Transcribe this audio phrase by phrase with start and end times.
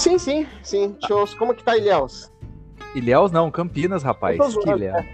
[0.00, 0.96] Sim, sim, sim.
[1.06, 1.34] Shows.
[1.34, 2.32] Como que tá Ilhéus?
[2.94, 4.38] Ilhéus não, Campinas, rapaz.
[4.56, 5.04] Que Ilhéus.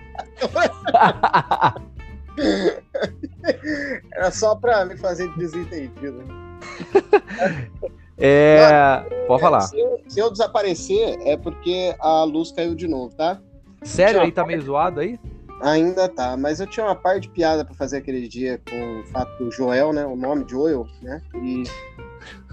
[4.15, 6.23] Era só pra me fazer desentendido.
[8.17, 9.05] é.
[9.27, 9.63] Pode falar.
[9.63, 13.41] Se eu, se eu desaparecer, é porque a luz caiu de novo, tá?
[13.83, 15.19] Sério, aí tá meio zoado aí?
[15.63, 19.07] Ainda tá, mas eu tinha uma par de piada pra fazer aquele dia com o
[19.07, 20.07] fato do Joel, né?
[20.07, 21.21] O nome Joel, né?
[21.43, 21.65] E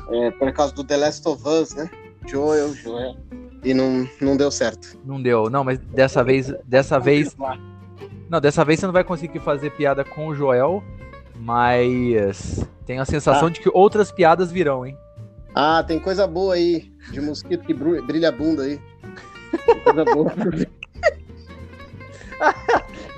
[0.10, 1.88] é, por causa do The Last of Us, né?
[2.28, 3.16] Joel, Joel.
[3.64, 4.98] E não, não deu certo.
[5.06, 5.50] Não deu.
[5.50, 7.36] Não, mas dessa vez, dessa vez,
[8.30, 10.84] não, dessa vez você não vai conseguir fazer piada com o Joel,
[11.36, 13.52] mas tenho a sensação Ah.
[13.52, 14.98] de que outras piadas virão, hein?
[15.56, 18.80] Ah, tem coisa boa aí, de mosquito que brilha a bunda aí.
[19.66, 20.32] Tem coisa boa.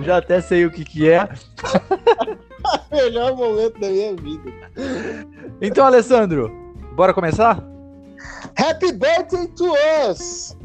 [0.02, 1.28] Já até sei o que que é.
[2.92, 4.52] Melhor momento da minha vida.
[5.62, 6.52] Então, Alessandro,
[6.94, 7.64] bora começar?
[8.58, 9.76] Happy birthday to
[10.10, 10.56] us!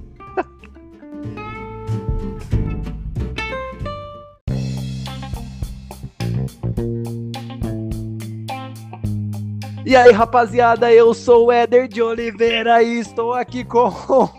[9.84, 13.90] E aí, rapaziada, eu sou o Éder de Oliveira e estou aqui com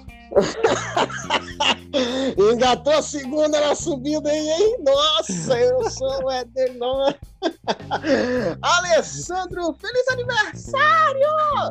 [2.37, 4.77] Engatou a segunda na subida hein?
[4.79, 7.13] Nossa, eu sou o Éder Noah.
[8.61, 11.27] Alessandro, feliz aniversário!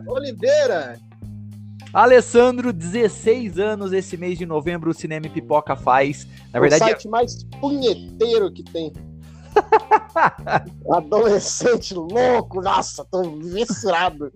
[0.09, 1.01] Oliveira!
[1.93, 6.27] Alessandro, 16 anos esse mês de novembro, o Cinema Pipoca faz.
[6.53, 8.93] Na verdade, o site mais punheteiro que tem.
[10.93, 14.33] Adolescente louco, nossa, tô viscerado.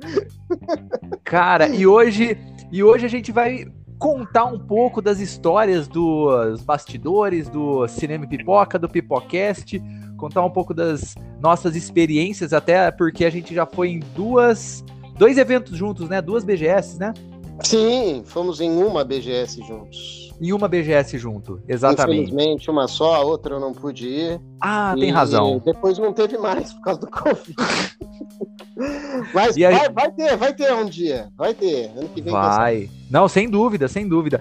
[1.23, 2.37] Cara, e hoje,
[2.73, 3.67] e hoje a gente vai
[3.99, 9.81] contar um pouco das histórias dos bastidores do Cinema Pipoca, do Pipocast,
[10.17, 14.85] contar um pouco das nossas experiências, até porque a gente já foi em duas,
[15.17, 16.21] dois eventos juntos, né?
[16.21, 17.15] Duas BGS, né?
[17.63, 20.33] Sim, fomos em uma BGS juntos.
[20.41, 22.23] Em uma BGS junto, exatamente.
[22.33, 24.41] Infelizmente, uma só, a outra eu não pude ir.
[24.61, 25.63] Ah, tem E razão.
[25.65, 27.55] Depois não teve mais por causa do Covid.
[29.33, 31.29] Mas E aí- vai, vai ter, vai ter um dia.
[31.37, 31.91] Vai ter.
[31.97, 32.33] Ano que vem.
[32.33, 32.57] sabe.
[32.57, 32.91] Vai.
[33.09, 34.41] Não, sem dúvida, sem dúvida.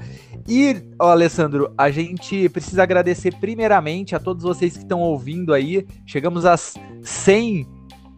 [0.50, 5.86] E, ó, Alessandro, a gente precisa agradecer primeiramente a todos vocês que estão ouvindo aí.
[6.06, 6.74] Chegamos às
[7.04, 7.68] 100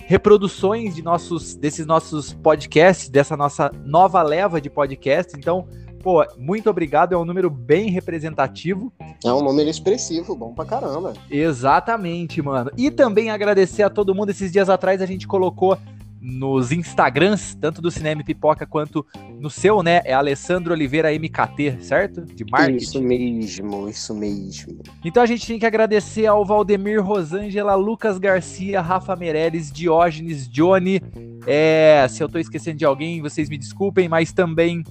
[0.05, 5.35] reproduções de nossos, desses nossos podcasts, dessa nossa nova leva de podcasts.
[5.35, 5.67] Então,
[6.01, 7.13] pô, muito obrigado.
[7.13, 8.93] É um número bem representativo.
[9.23, 11.13] É um número expressivo, bom pra caramba.
[11.29, 12.69] Exatamente, mano.
[12.77, 14.29] E também agradecer a todo mundo.
[14.29, 15.77] Esses dias atrás a gente colocou
[16.25, 19.06] nos Instagrams, tanto do Cinema e Pipoca quanto
[19.40, 20.02] no seu, né?
[20.03, 22.22] É Alessandro Oliveira MKT, certo?
[22.22, 22.78] De marketing.
[22.78, 24.80] Isso mesmo, isso mesmo.
[25.03, 31.00] Então a gente tem que agradecer ao Valdemir Rosângela, Lucas Garcia, Rafa Meirelles, Diógenes, Johnny.
[31.46, 34.84] É, se eu tô esquecendo de alguém, vocês me desculpem, mas também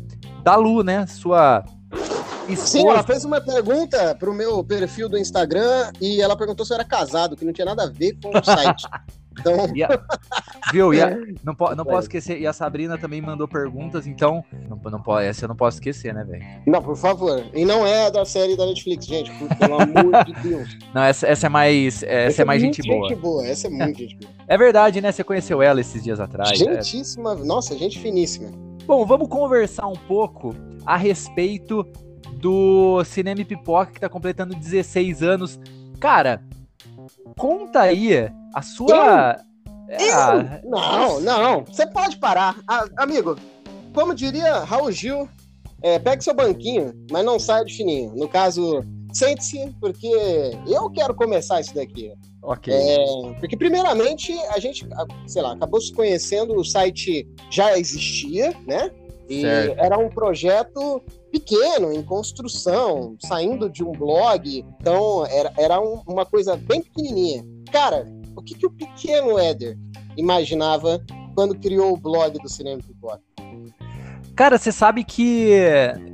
[0.45, 1.05] da Lu, né?
[1.09, 1.65] Sua
[2.49, 2.67] esposa.
[2.67, 6.77] Sim, ela fez uma pergunta pro meu perfil do Instagram e ela perguntou se eu
[6.77, 8.87] era casado, que não tinha nada a ver com o site.
[9.41, 10.01] Então, E a-
[10.73, 10.95] viu?
[10.95, 11.11] E a-
[11.45, 12.41] não, po- não posso esquecer.
[12.41, 14.45] E a Sabrina também mandou perguntas, então.
[14.69, 16.45] Não, não, po- essa eu não posso esquecer, né, velho?
[16.67, 17.45] não, por favor.
[17.55, 20.77] E não é da série da Netflix, gente, por- pelo amor de Deus.
[20.95, 22.03] Não, essa, essa é mais.
[22.03, 23.09] Essa, é mais muito gente boa.
[23.09, 24.31] Gente boa, essa é muito gente boa.
[24.47, 25.11] É verdade, né?
[25.13, 26.51] Você conheceu ela esses dias atrás.
[26.53, 26.55] é.
[26.83, 28.51] Gentíssima, nossa, gente finíssima.
[28.87, 31.87] Bom, vamos conversar um pouco a respeito
[32.37, 35.59] do Cinema e Pipoca, que tá completando 16 anos.
[35.99, 36.43] Cara,
[37.39, 39.37] conta aí a sua.
[39.89, 42.57] É, a- Não, não, você pode parar.
[42.67, 43.37] Ah, amigo,
[43.93, 45.29] como diria Raul Gil,
[45.83, 48.13] é, pegue seu banquinho, mas não saia de fininho.
[48.17, 48.83] No caso,
[49.13, 50.09] sente-se, porque
[50.67, 52.13] eu quero começar isso daqui.
[52.43, 52.73] ok.
[52.75, 52.97] É,
[53.41, 54.87] porque, primeiramente, a gente,
[55.27, 58.91] sei lá, acabou se conhecendo, o site já existia, né?
[59.29, 59.79] E Certo.
[59.81, 64.65] era um projeto pequeno, em construção, saindo de um blog.
[64.81, 67.43] Então, era, era um- uma coisa bem pequenininha.
[67.73, 68.07] Cara,
[68.37, 69.77] o que, que o pequeno Éder
[70.17, 71.03] imaginava
[71.35, 73.21] quando criou o blog do Cinema e Pipoca?
[74.37, 75.51] Cara, você sabe que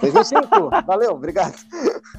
[0.00, 0.48] 2005,
[0.86, 1.54] valeu, obrigado.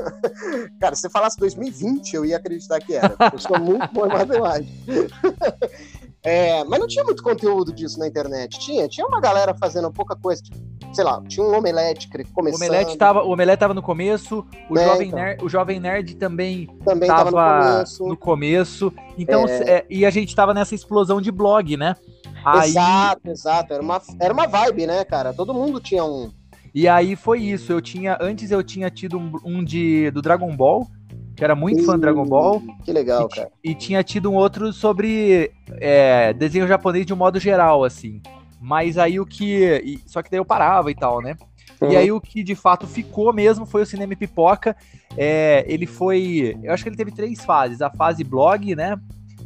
[0.79, 3.15] Cara, se você falasse 2020, eu ia acreditar que era.
[3.31, 4.69] Eu sou muito bom em matemática.
[6.21, 8.59] É, mas não tinha muito conteúdo disso na internet.
[8.59, 10.43] Tinha, tinha uma galera fazendo pouca coisa.
[10.43, 10.57] Tipo,
[10.93, 12.61] sei lá, tinha um Omelete começando.
[12.61, 15.19] O Omelete tava, o Omelete tava no começo, o, é, Jovem, então.
[15.19, 18.07] Nerd, o Jovem Nerd também, também tava, tava no, começo.
[18.07, 18.93] no começo.
[19.17, 19.69] Então, é...
[19.69, 21.95] É, e a gente tava nessa explosão de blog, né?
[22.43, 22.69] Aí...
[22.69, 23.73] Exato, exato.
[23.73, 25.33] Era uma, era uma vibe, né, cara?
[25.33, 26.31] Todo mundo tinha um.
[26.73, 27.71] E aí foi isso.
[27.71, 28.17] Eu tinha.
[28.21, 30.87] Antes eu tinha tido um, um de, do Dragon Ball,
[31.35, 32.61] que era muito uh, fã do Dragon Ball.
[32.83, 33.51] Que legal, e, cara.
[33.63, 38.21] E tinha tido um outro sobre é, desenho japonês de um modo geral, assim.
[38.61, 39.81] Mas aí o que.
[39.83, 41.35] E, só que daí eu parava e tal, né?
[41.81, 41.91] Uhum.
[41.91, 44.75] E aí o que de fato ficou mesmo foi o Cinema Pipoca.
[45.17, 46.57] É, ele foi.
[46.61, 47.81] Eu acho que ele teve três fases.
[47.81, 48.97] A fase blog, né?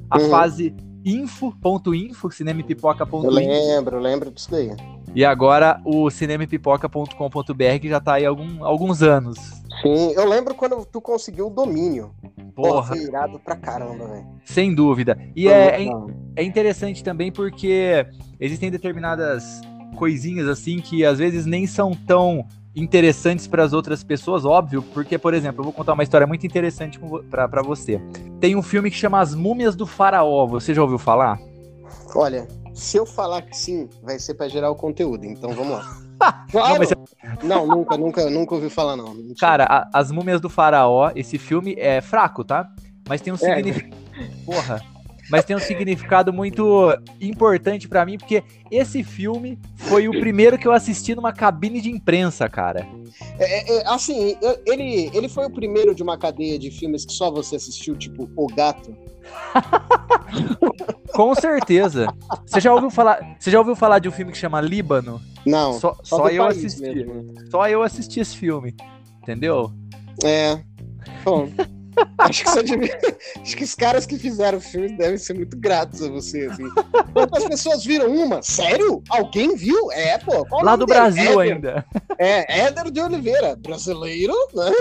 [0.10, 0.30] A uhum.
[0.30, 0.74] fase
[1.06, 3.26] info.info, cinemapipoca.info.
[3.26, 4.72] Eu lembro, lembro disso daí.
[5.16, 9.38] E agora o cinemapipoca.com.br que já tá aí há algum, alguns anos.
[9.82, 12.12] Sim, eu lembro quando tu conseguiu o domínio.
[12.56, 12.70] Porra.
[12.70, 14.26] Porra foi irado pra caramba, velho.
[14.46, 15.18] Sem dúvida.
[15.36, 15.88] E é, é,
[16.36, 18.06] é interessante também porque
[18.40, 19.62] existem determinadas
[19.96, 25.18] coisinhas assim que às vezes nem são tão interessantes para as outras pessoas, óbvio, porque,
[25.18, 27.00] por exemplo, eu vou contar uma história muito interessante
[27.30, 28.02] para você.
[28.40, 31.40] Tem um filme que chama As Múmias do Faraó, você já ouviu falar?
[32.16, 35.98] Olha, se eu falar que sim, vai ser para gerar o conteúdo, então vamos lá.
[36.52, 36.74] Claro.
[36.74, 37.44] Não, mas...
[37.44, 39.14] não, nunca, nunca, nunca ouvi falar, não.
[39.14, 39.36] Mentira.
[39.38, 42.70] Cara, a, As Múmias do Faraó, esse filme é fraco, tá?
[43.10, 43.40] Mas tem um é.
[43.40, 43.98] significado.
[44.46, 44.93] Porra.
[45.30, 50.68] Mas tem um significado muito importante para mim, porque esse filme foi o primeiro que
[50.68, 52.88] eu assisti numa cabine de imprensa, cara.
[53.40, 57.32] É, é, assim, ele, ele foi o primeiro de uma cadeia de filmes que só
[57.32, 58.96] você assistiu, tipo O Gato.
[61.14, 62.08] Com certeza.
[62.46, 63.38] Você já ouviu falar?
[63.40, 65.22] Você já ouviu falar de um filme que chama Líbano?
[65.46, 65.74] Não.
[65.74, 66.82] Só, só, só eu assisti.
[66.82, 67.34] Mesmo.
[67.50, 68.76] Só eu assisti esse filme.
[69.22, 69.72] Entendeu?
[70.24, 70.60] É.
[71.24, 71.50] Bom.
[72.18, 73.00] Acho, que devia...
[73.42, 76.48] acho que os caras que fizeram o filme devem ser muito gratos a você.
[76.48, 76.64] Assim.
[77.14, 78.42] Quantas pessoas viram uma?
[78.42, 79.02] Sério?
[79.10, 79.92] Alguém viu?
[79.92, 80.46] É, pô.
[80.62, 81.56] Lá do Brasil Éder.
[81.56, 81.86] ainda.
[82.18, 84.72] É, Éder de Oliveira, brasileiro, né?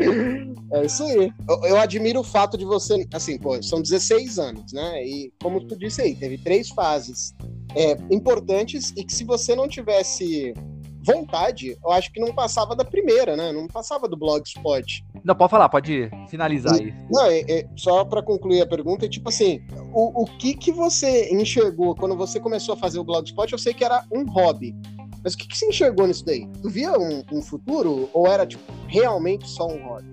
[0.72, 1.32] É isso aí.
[1.48, 5.04] Eu, eu, admiro o fato de você, assim, pô, são 16 anos, né?
[5.04, 7.34] E como tu disse aí, teve três fases
[7.74, 10.54] é, importantes e que se você não tivesse
[11.02, 13.52] vontade, eu acho que não passava da primeira, né?
[13.52, 15.04] Não passava do Blogspot.
[15.24, 16.94] Não, pode falar, pode finalizar aí.
[17.10, 19.62] Não, é, é, só para concluir a pergunta, é tipo assim,
[19.92, 23.52] o, o que que você enxergou quando você começou a fazer o Blogspot?
[23.52, 24.74] Eu sei que era um hobby,
[25.22, 26.46] mas o que, que você enxergou nisso daí?
[26.62, 30.08] Tu via um, um futuro ou era tipo realmente só um hobby?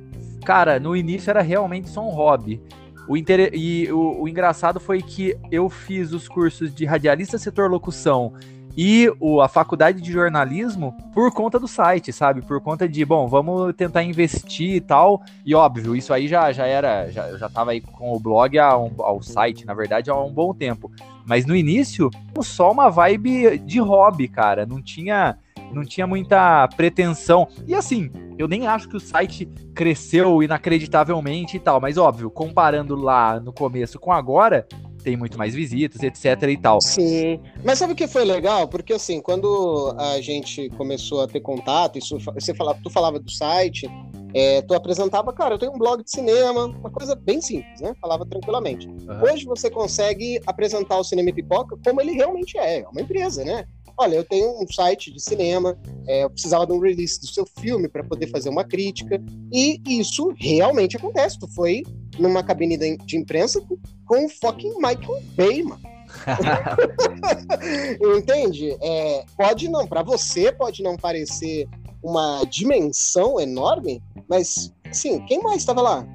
[0.45, 2.62] Cara, no início era realmente só um hobby.
[3.07, 3.51] O inter...
[3.54, 8.34] E o, o engraçado foi que eu fiz os cursos de radialista setor locução
[8.77, 12.44] e o, a faculdade de jornalismo por conta do site, sabe?
[12.44, 15.24] Por conta de, bom, vamos tentar investir e tal.
[15.44, 18.56] E óbvio, isso aí já, já era, já, eu já tava aí com o blog,
[18.59, 20.91] ao site, na verdade, há um bom tempo.
[21.25, 24.63] Mas no início, só uma vibe de hobby, cara.
[24.63, 25.38] Não tinha
[25.71, 27.47] não tinha muita pretensão.
[27.68, 29.45] E assim, eu nem acho que o site
[29.75, 34.65] cresceu inacreditavelmente e tal, mas óbvio, comparando lá no começo com agora,
[35.07, 36.81] tem muito mais visitas, etc e tal.
[36.81, 37.39] Sim.
[37.63, 38.67] Mas sabe o que foi legal?
[38.67, 43.31] Porque assim, quando a gente começou a ter contato, isso, você falava, tu falava do
[43.31, 43.89] site,
[44.33, 47.93] é, tu apresentava, cara, eu tenho um blog de cinema, uma coisa bem simples, né?
[48.01, 48.85] Falava tranquilamente.
[48.85, 49.23] Uhum.
[49.23, 53.45] Hoje você consegue apresentar o Cinema e Pipoca como ele realmente é, é uma empresa,
[53.45, 53.65] né?
[53.97, 57.45] olha, eu tenho um site de cinema, é, eu precisava de um release do seu
[57.59, 59.19] filme para poder fazer uma crítica,
[59.51, 61.39] e isso realmente acontece.
[61.39, 61.83] Tu foi
[62.19, 63.62] numa cabine de imprensa
[64.05, 65.81] com o fucking Michael Bay, mano.
[68.17, 68.77] Entende?
[68.81, 71.67] É, pode não, para você pode não parecer
[72.01, 76.07] uma dimensão enorme, mas assim, quem mais estava lá?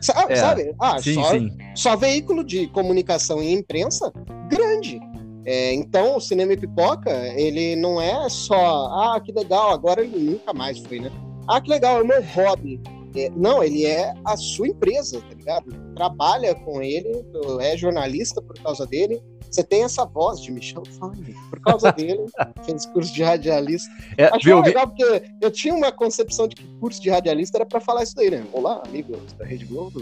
[0.00, 0.32] Sabe?
[0.32, 0.74] É, sabe?
[0.78, 1.50] Ah, sim, só, sim.
[1.74, 4.12] só veículo de comunicação e imprensa
[4.48, 5.00] grande.
[5.44, 10.18] É, então, o cinema e pipoca, ele não é só, ah, que legal, agora ele
[10.18, 11.10] nunca mais foi, né?
[11.46, 12.80] Ah, que legal, é o meu hobby.
[13.16, 15.66] É, não, ele é a sua empresa, tá ligado?
[15.94, 17.24] Trabalha com ele,
[17.60, 19.22] é jornalista por causa dele.
[19.50, 22.26] Você tem essa voz de Michel Fine, por causa dele,
[22.66, 23.88] fez curso de radialista.
[24.18, 27.64] É, Acho viu, legal porque eu tinha uma concepção de que curso de radialista era
[27.64, 28.44] para falar isso daí, né?
[28.52, 30.00] Olá, amigos da Rede Globo.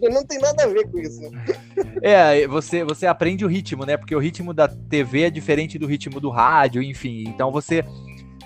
[0.00, 1.44] Não tem nada a ver com isso, né?
[2.02, 3.96] É, você, você aprende o ritmo, né?
[3.96, 7.24] Porque o ritmo da TV é diferente do ritmo do rádio, enfim.
[7.28, 7.84] Então você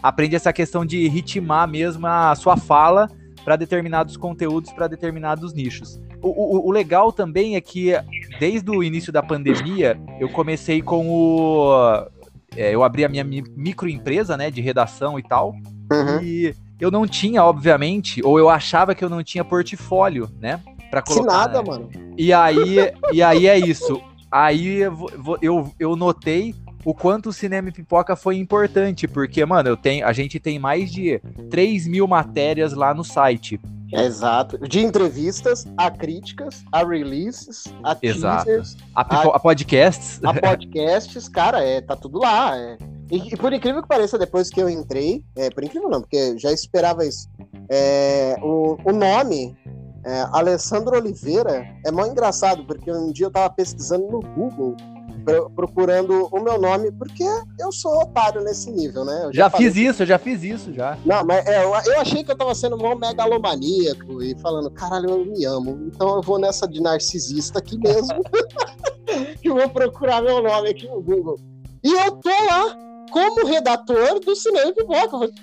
[0.03, 3.09] aprende essa questão de ritmar mesmo a sua fala
[3.47, 6.01] para determinados conteúdos, para determinados nichos.
[6.21, 7.93] O, o, o, legal também é que
[8.41, 12.09] desde o início da pandemia eu comecei com o.
[12.57, 15.55] É, eu abri a minha microempresa, né, de redação e tal.
[15.93, 16.21] Uhum.
[16.21, 20.61] E eu não tinha, obviamente, ou eu achava que eu não tinha portfólio, né?
[20.91, 21.23] Pra colocar.
[21.23, 21.69] Que nada, né?
[21.69, 21.91] mano.
[22.19, 24.03] E aí, e aí é isso.
[24.29, 24.81] Aí
[25.41, 26.53] eu, eu notei
[26.87, 30.57] o quanto o cinema e pipoca foi importante, porque, mano, eu tenho, a gente tem
[30.57, 33.61] mais de 3 mil matérias lá no site.
[33.93, 34.57] Exato.
[34.57, 38.45] De entrevistas, a críticas, a releases, a Exato.
[38.45, 40.21] teasers, a, a, a podcasts.
[40.23, 42.57] A podcasts, cara, é, tá tudo lá.
[42.57, 42.79] É.
[43.11, 46.39] E, e, por incrível que pareça, depois que eu entrei, é, por incrível não, porque
[46.39, 47.29] já esperava isso,
[47.69, 49.57] é, o, o nome
[50.05, 54.77] é, Alessandro Oliveira é mó engraçado, porque um dia eu tava pesquisando no Google,
[55.55, 57.25] procurando o meu nome, porque
[57.59, 59.25] eu sou otário nesse nível, né?
[59.25, 60.97] Eu já, já fiz isso, eu já fiz isso, já.
[61.05, 65.11] Não, mas é, eu, eu, achei que eu tava sendo mó megalomaníaco e falando, caralho,
[65.11, 65.79] eu me amo.
[65.87, 68.23] Então eu vou nessa de narcisista aqui mesmo.
[69.41, 71.39] que vou procurar meu nome aqui no Google.
[71.83, 72.77] E eu tô lá
[73.11, 75.31] como redator do Cinema Pipoca.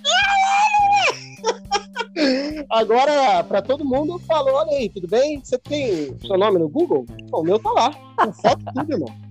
[2.70, 5.42] Agora, para todo mundo, falou: olha aí, tudo bem?
[5.44, 7.06] Você tem seu nome no Google?
[7.30, 9.23] Pô, o meu tá lá, com foto tudo, irmão.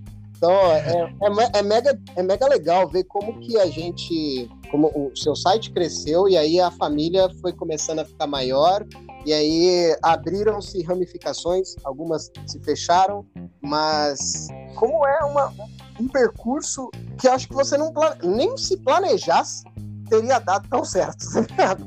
[0.43, 5.15] Então, é, é, é, mega, é mega legal ver como que a gente, como o
[5.15, 8.85] seu site cresceu e aí a família foi começando a ficar maior
[9.25, 13.25] e aí abriram-se ramificações, algumas se fecharam,
[13.61, 15.53] mas como é uma,
[15.97, 19.63] um percurso que acho que você não nem se planejasse
[20.09, 21.77] teria dado tão certo, tá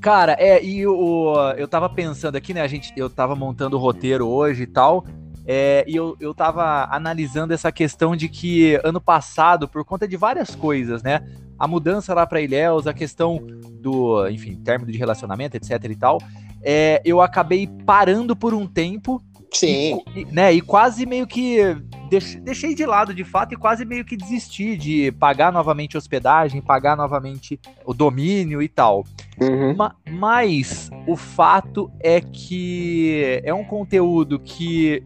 [0.00, 2.62] Cara, é, e o, eu tava pensando aqui, né?
[2.62, 5.04] A gente, eu tava montando o roteiro hoje e tal.
[5.46, 10.16] É, e eu, eu tava analisando essa questão de que ano passado, por conta de
[10.16, 11.20] várias coisas, né?
[11.58, 13.40] A mudança lá para Ilhéus, a questão
[13.80, 16.18] do, enfim, término de relacionamento, etc e tal,
[16.62, 20.00] é, eu acabei parando por um tempo Sim.
[20.14, 21.76] E, né, e quase meio que
[22.42, 26.96] deixei de lado de fato e quase meio que desisti de pagar novamente hospedagem, pagar
[26.96, 29.04] novamente o domínio e tal.
[29.40, 29.76] Uhum.
[29.76, 35.02] Ma mas o fato é que é um conteúdo que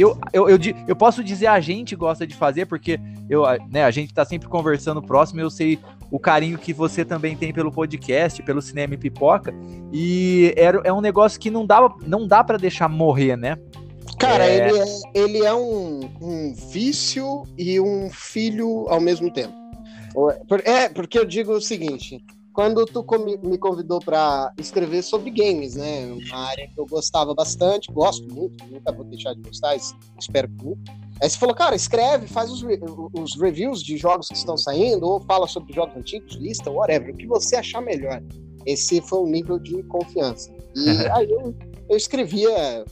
[0.00, 3.90] eu, eu, eu, eu, posso dizer a gente gosta de fazer, porque eu, né, a
[3.90, 5.78] gente tá sempre conversando próximo, eu sei
[6.10, 9.52] o carinho que você também tem pelo podcast, pelo cinema e pipoca,
[9.92, 13.56] e é, é um negócio que não dá, não dá para deixar morrer, né?
[14.18, 14.68] Cara, é...
[14.68, 19.54] ele é, ele é um, um vício e um filho ao mesmo tempo.
[20.64, 22.24] É, porque eu digo o seguinte,
[22.58, 23.06] quando tu
[23.44, 26.06] me convidou para escrever sobre games, né?
[26.06, 29.76] Uma área que eu gostava bastante, gosto muito, nunca vou deixar de gostar,
[30.18, 30.92] espero que nunca.
[31.22, 32.64] Aí você falou, cara, escreve, faz os,
[33.12, 37.16] os reviews de jogos que estão saindo, ou fala sobre jogos antigos, lista, whatever, o
[37.16, 38.20] que você achar melhor.
[38.66, 40.52] Esse foi o nível de confiança.
[40.74, 41.54] E aí eu,
[41.88, 42.84] eu escrevia,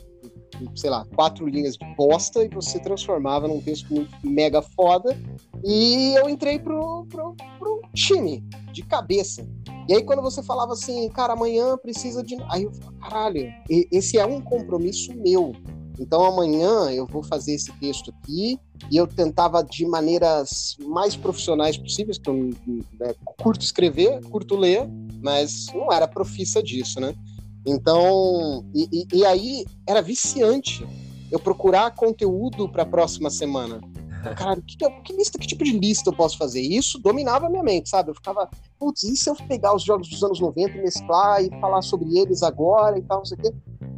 [0.75, 5.16] sei lá, quatro linhas de bosta e você transformava num texto mega foda.
[5.64, 9.46] E eu entrei pro, pro, pro time de cabeça.
[9.88, 12.36] E aí, quando você falava assim, cara, amanhã precisa de.
[12.50, 15.54] Aí eu falava, caralho, esse é um compromisso meu.
[15.98, 18.58] Então, amanhã eu vou fazer esse texto aqui.
[18.90, 22.50] E eu tentava, de maneiras mais profissionais possíveis, que eu
[23.00, 24.86] né, curto escrever, curto ler,
[25.22, 27.14] mas não era profissa disso, né?
[27.66, 30.87] Então, e, e, e aí era viciante
[31.32, 33.80] eu procurar conteúdo para a próxima semana.
[34.37, 36.61] Cara, que, que, lista, que tipo de lista eu posso fazer?
[36.61, 38.11] Isso dominava a minha mente, sabe?
[38.11, 41.50] Eu ficava, putz, e se eu pegar os jogos dos anos 90 e mesclar e
[41.61, 43.52] falar sobre eles agora e tal, não sei o quê?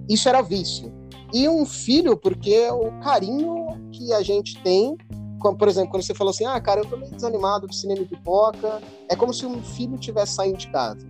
[0.09, 0.93] Isso era vício.
[1.33, 4.97] E um filho, porque o carinho que a gente tem,
[5.41, 8.01] como, por exemplo, quando você falou assim, ah, cara, eu tô meio desanimado do cinema
[8.01, 11.07] e pipoca, é como se um filho tivesse saindo de casa,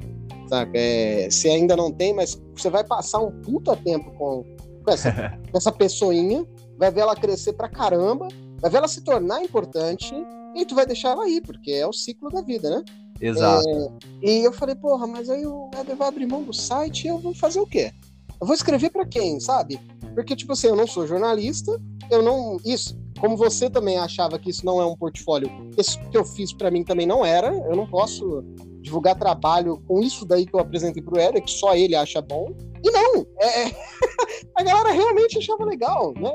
[0.48, 0.78] sabe?
[0.78, 4.44] É, você ainda não tem, mas você vai passar um puta tempo com,
[4.84, 5.12] com essa,
[5.50, 8.28] com essa pessoinha, vai ver ela crescer pra caramba,
[8.60, 10.14] vai ver ela se tornar importante
[10.54, 12.84] e tu vai deixar ela ir, porque é o ciclo da vida, né?
[13.20, 13.68] Exato.
[13.68, 13.90] É,
[14.22, 17.18] e eu falei, porra, mas aí o Eder vai abrir mão do site e eu
[17.18, 17.92] vou fazer o quê?
[18.40, 19.80] Eu vou escrever para quem, sabe?
[20.14, 21.80] Porque, tipo assim, eu não sou jornalista,
[22.10, 22.58] eu não.
[22.64, 26.52] Isso, como você também achava que isso não é um portfólio, isso que eu fiz
[26.52, 28.42] para mim também não era, eu não posso
[28.80, 32.54] divulgar trabalho com isso daí que eu apresentei pro Eder, que só ele acha bom.
[32.82, 33.26] E não!
[33.40, 33.68] É...
[33.68, 33.76] é
[34.56, 36.32] a galera realmente achava legal, né?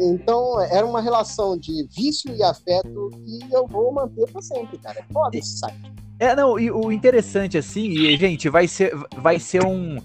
[0.00, 5.00] Então, era uma relação de vício e afeto que eu vou manter para sempre, cara.
[5.00, 5.92] É foda esse site.
[6.20, 9.98] É, não, e o interessante, assim, e, gente, vai ser, vai ser um.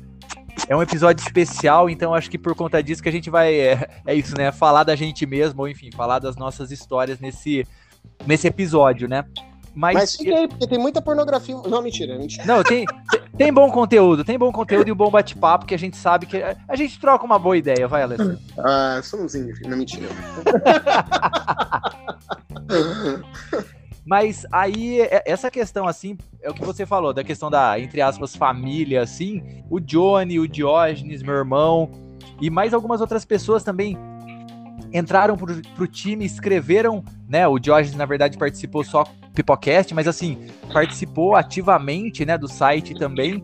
[0.67, 3.53] É um episódio especial, então acho que por conta disso que a gente vai.
[3.53, 4.51] É, é isso, né?
[4.51, 7.67] Falar da gente mesmo, ou enfim, falar das nossas histórias nesse,
[8.25, 9.25] nesse episódio, né?
[9.75, 11.55] Mas, Mas fica aí, porque tem muita pornografia.
[11.67, 12.45] Não, mentira, mentira.
[12.45, 15.79] Não, tem, tem, tem bom conteúdo, tem bom conteúdo e um bom bate-papo que a
[15.79, 16.38] gente sabe que.
[16.38, 18.38] A, a gente troca uma boa ideia, vai, Alessandro.
[18.60, 20.07] Ah, somos não mentira.
[24.05, 28.01] Mas aí, é- essa questão, assim, é o que você falou, da questão da, entre
[28.01, 31.89] aspas, família, assim, o Johnny, o Diógenes, meu irmão,
[32.41, 33.98] e mais algumas outras pessoas também
[34.93, 40.48] entraram pro, pro time, escreveram, né, o Diógenes, na verdade, participou só Pipocast, mas assim,
[40.72, 43.43] participou ativamente, né, do site também,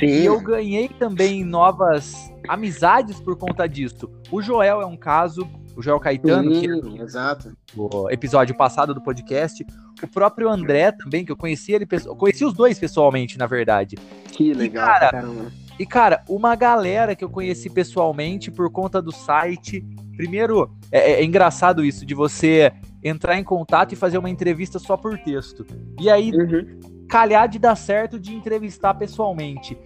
[0.00, 4.10] e eu ganhei também novas amizades por conta disso.
[4.32, 5.46] O Joel é um caso,
[5.78, 7.56] o Joel Caetano, que Sim, exato.
[7.76, 9.64] o episódio passado do podcast.
[10.02, 13.96] O próprio André também, que eu conheci ele, conheci os dois pessoalmente, na verdade.
[14.32, 15.52] Que legal, cara, caramba.
[15.78, 19.84] E, cara, uma galera que eu conheci pessoalmente por conta do site.
[20.16, 22.72] Primeiro, é, é engraçado isso, de você
[23.04, 25.64] entrar em contato e fazer uma entrevista só por texto.
[26.00, 26.80] E aí, Uhum.
[27.08, 29.78] calhar de dar certo de entrevistar pessoalmente.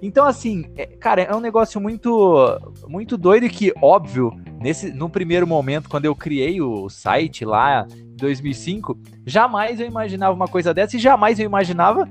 [0.00, 2.58] Então, assim, é- cara, é um negócio muito
[2.88, 7.86] muito doido e que, óbvio, nesse, no primeiro momento, quando eu criei o site lá
[7.90, 12.08] em 2005, jamais eu imaginava uma coisa dessa e jamais eu imaginava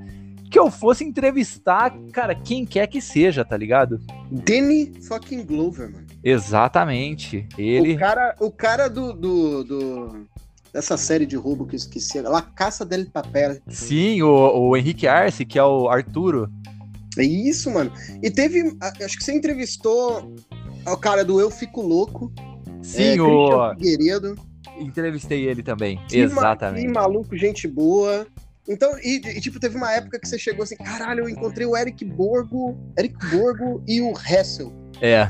[0.50, 3.98] que eu fosse entrevistar, cara, quem quer que seja, tá ligado?
[4.30, 6.06] Danny fucking Glover, mano.
[6.22, 7.46] Exatamente.
[7.56, 7.94] Ele.
[7.94, 10.26] O cara, o cara do, do, do-
[10.72, 13.58] dessa série de roubo que eu esqueci, La Caça del Papel.
[13.68, 14.28] Sim, o,
[14.68, 16.50] o Henrique Arce, que é o Arturo.
[17.18, 17.92] É isso, mano.
[18.22, 20.34] E teve, acho que você entrevistou
[20.86, 22.32] o cara do Eu Fico Louco.
[22.82, 23.74] Sim, é, o.
[23.74, 24.34] Figueiredo.
[24.78, 26.00] Entrevistei ele também.
[26.08, 26.86] Que ma- Exatamente.
[26.86, 28.26] Que maluco, gente boa.
[28.68, 31.76] Então, e, e, tipo, teve uma época que você chegou assim, caralho, eu encontrei o
[31.76, 34.72] Eric Borgo, Eric Borgo e o Hessel.
[35.00, 35.26] É.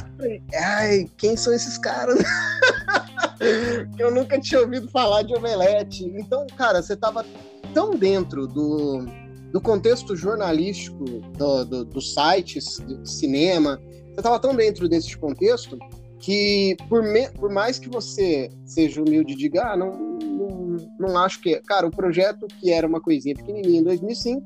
[0.55, 2.23] Ai, quem são esses caras?
[3.99, 6.05] eu nunca tinha ouvido falar de Omelete.
[6.05, 7.25] Então, cara, você tava
[7.73, 9.07] tão dentro do,
[9.53, 13.79] do contexto jornalístico do, do, dos sites de cinema,
[14.15, 15.79] você tava tão dentro desse contexto
[16.19, 21.19] que, por, me- por mais que você seja humilde e diga, ah, não, não, não
[21.19, 21.61] acho que.
[21.67, 24.43] Cara, o projeto que era uma coisinha pequenininha em 2005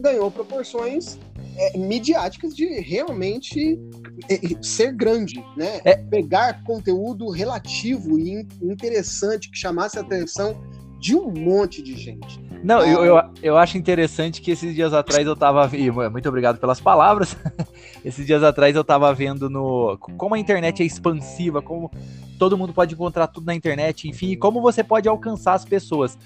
[0.00, 1.18] ganhou proporções
[1.56, 3.80] é, midiáticas de realmente
[4.28, 5.80] é, é, ser grande, né?
[5.82, 5.96] É.
[5.96, 10.54] Pegar conteúdo relativo e in- interessante que chamasse a atenção
[10.98, 12.40] de um monte de gente.
[12.62, 15.70] Não, eu, eu, eu acho interessante que esses dias atrás eu tava.
[16.10, 17.36] Muito obrigado pelas palavras.
[18.04, 19.96] esses dias atrás eu tava vendo no.
[19.98, 21.90] Como a internet é expansiva, como
[22.38, 26.18] todo mundo pode encontrar tudo na internet, enfim, e como você pode alcançar as pessoas.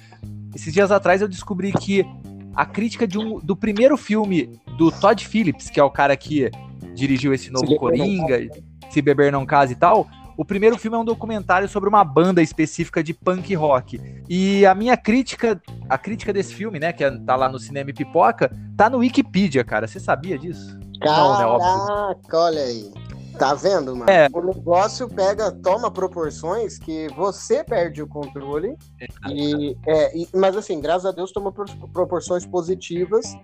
[0.55, 2.05] Esses dias atrás eu descobri que
[2.55, 6.51] a crítica de um, do primeiro filme do Todd Phillips, que é o cara que
[6.95, 8.49] dirigiu esse novo Não Coringa,
[8.91, 10.07] Se Beber Não Case e tal.
[10.37, 14.01] O primeiro filme é um documentário sobre uma banda específica de punk rock.
[14.29, 17.90] E a minha crítica, a crítica desse filme, né, que é- tá lá no Cinema
[17.90, 19.87] e Pipoca, tá no Wikipedia, cara.
[19.87, 20.79] Você sabia disso?
[21.05, 21.87] Não, né, óbvio.
[21.87, 22.92] Caraca, olha aí.
[23.38, 24.11] Tá vendo, mano?
[24.11, 24.29] É.
[24.33, 28.77] O negócio pega, toma proporções que você perde o controle.
[29.31, 33.35] E, é, e- mas assim, graças a Deus toma pro- proporções positivas.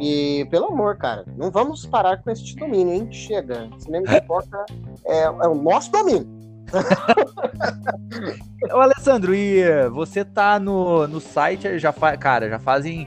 [0.00, 3.08] E pelo amor, cara, não vamos parar com esse domínio, hein?
[3.10, 3.68] Chega.
[3.78, 4.64] Cinema e pipoca
[5.06, 6.37] é, é o nosso domínio.
[8.72, 13.06] Ô, Alessandro, e eh, você tá no, no site já faz, cara, já fazem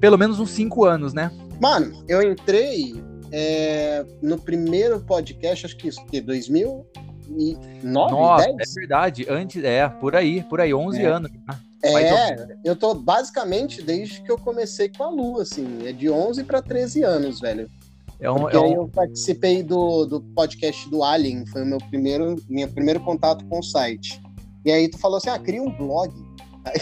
[0.00, 1.30] pelo menos uns cinco anos, né?
[1.60, 2.94] Mano, eu entrei
[3.32, 6.84] é, no primeiro podcast, acho que isso, que 2009,
[7.82, 8.76] Nossa, 10?
[8.76, 9.26] é verdade.
[9.28, 11.06] Antes, é, por aí, por aí, 11 É.
[11.06, 11.30] anos.
[11.32, 11.40] né?
[11.86, 16.44] É, eu tô basicamente desde que eu comecei com a Lu, assim, é de 11
[16.44, 17.68] para 13 anos, velho.
[18.20, 21.78] É um, é aí um- eu participei do, do podcast do Alien, foi o meu
[21.78, 24.20] primeiro, meu primeiro contato com o site.
[24.64, 26.10] E aí tu falou assim, ah, cria um blog.
[26.64, 26.80] Aí,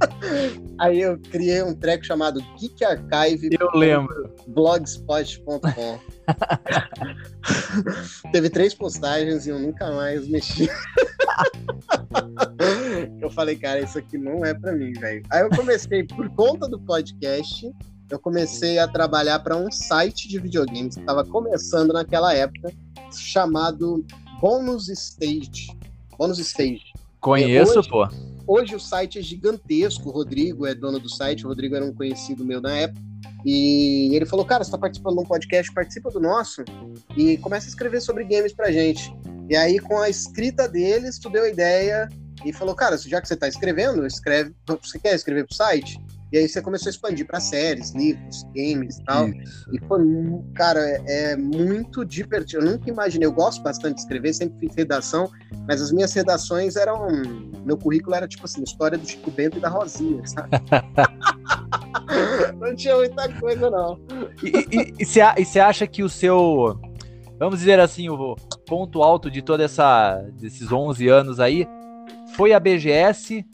[0.78, 4.34] aí eu criei um treco chamado Geek Archive eu lembro.
[4.48, 5.98] blogspot.com.
[8.32, 10.68] Teve três postagens e eu nunca mais mexi.
[13.20, 15.22] eu falei, cara, isso aqui não é pra mim, velho.
[15.30, 17.70] Aí eu comecei, por conta do podcast,
[18.12, 22.70] eu comecei a trabalhar para um site de videogames que estava começando naquela época,
[23.10, 24.04] chamado
[24.40, 25.68] Bonus Stage.
[26.18, 26.92] Bonus Stage.
[27.20, 28.08] Conheço, hoje- pô.
[28.46, 30.08] Hoje o site é gigantesco.
[30.08, 31.46] O Rodrigo é dono do site.
[31.46, 33.00] O Rodrigo era um conhecido meu na época.
[33.46, 36.64] E ele falou: Cara, você tá participando de um podcast, participa do nosso
[37.16, 39.14] e começa a escrever sobre games pra gente.
[39.48, 42.08] E aí, com a escrita deles, tu deu a ideia
[42.44, 44.52] e falou: Cara, já que você tá escrevendo, escreve.
[44.82, 45.98] Você quer escrever pro site?
[46.32, 49.28] E aí você começou a expandir pra séries, livros, games e tal.
[49.28, 49.66] Isso.
[49.70, 50.00] E foi,
[50.54, 52.64] cara, é, é muito divertido.
[52.64, 53.26] Eu nunca imaginei.
[53.26, 55.30] Eu gosto bastante de escrever, sempre fiz redação,
[55.68, 57.06] mas as minhas redações eram.
[57.66, 60.48] Meu currículo era tipo assim: história do Chico Bento e da Rosinha, sabe?
[62.58, 64.00] não tinha muita coisa, não.
[64.42, 65.04] E
[65.44, 66.80] você acha que o seu,
[67.38, 71.66] vamos dizer assim, o ponto alto de toda essa desses 11 anos aí
[72.34, 73.44] foi a BGS?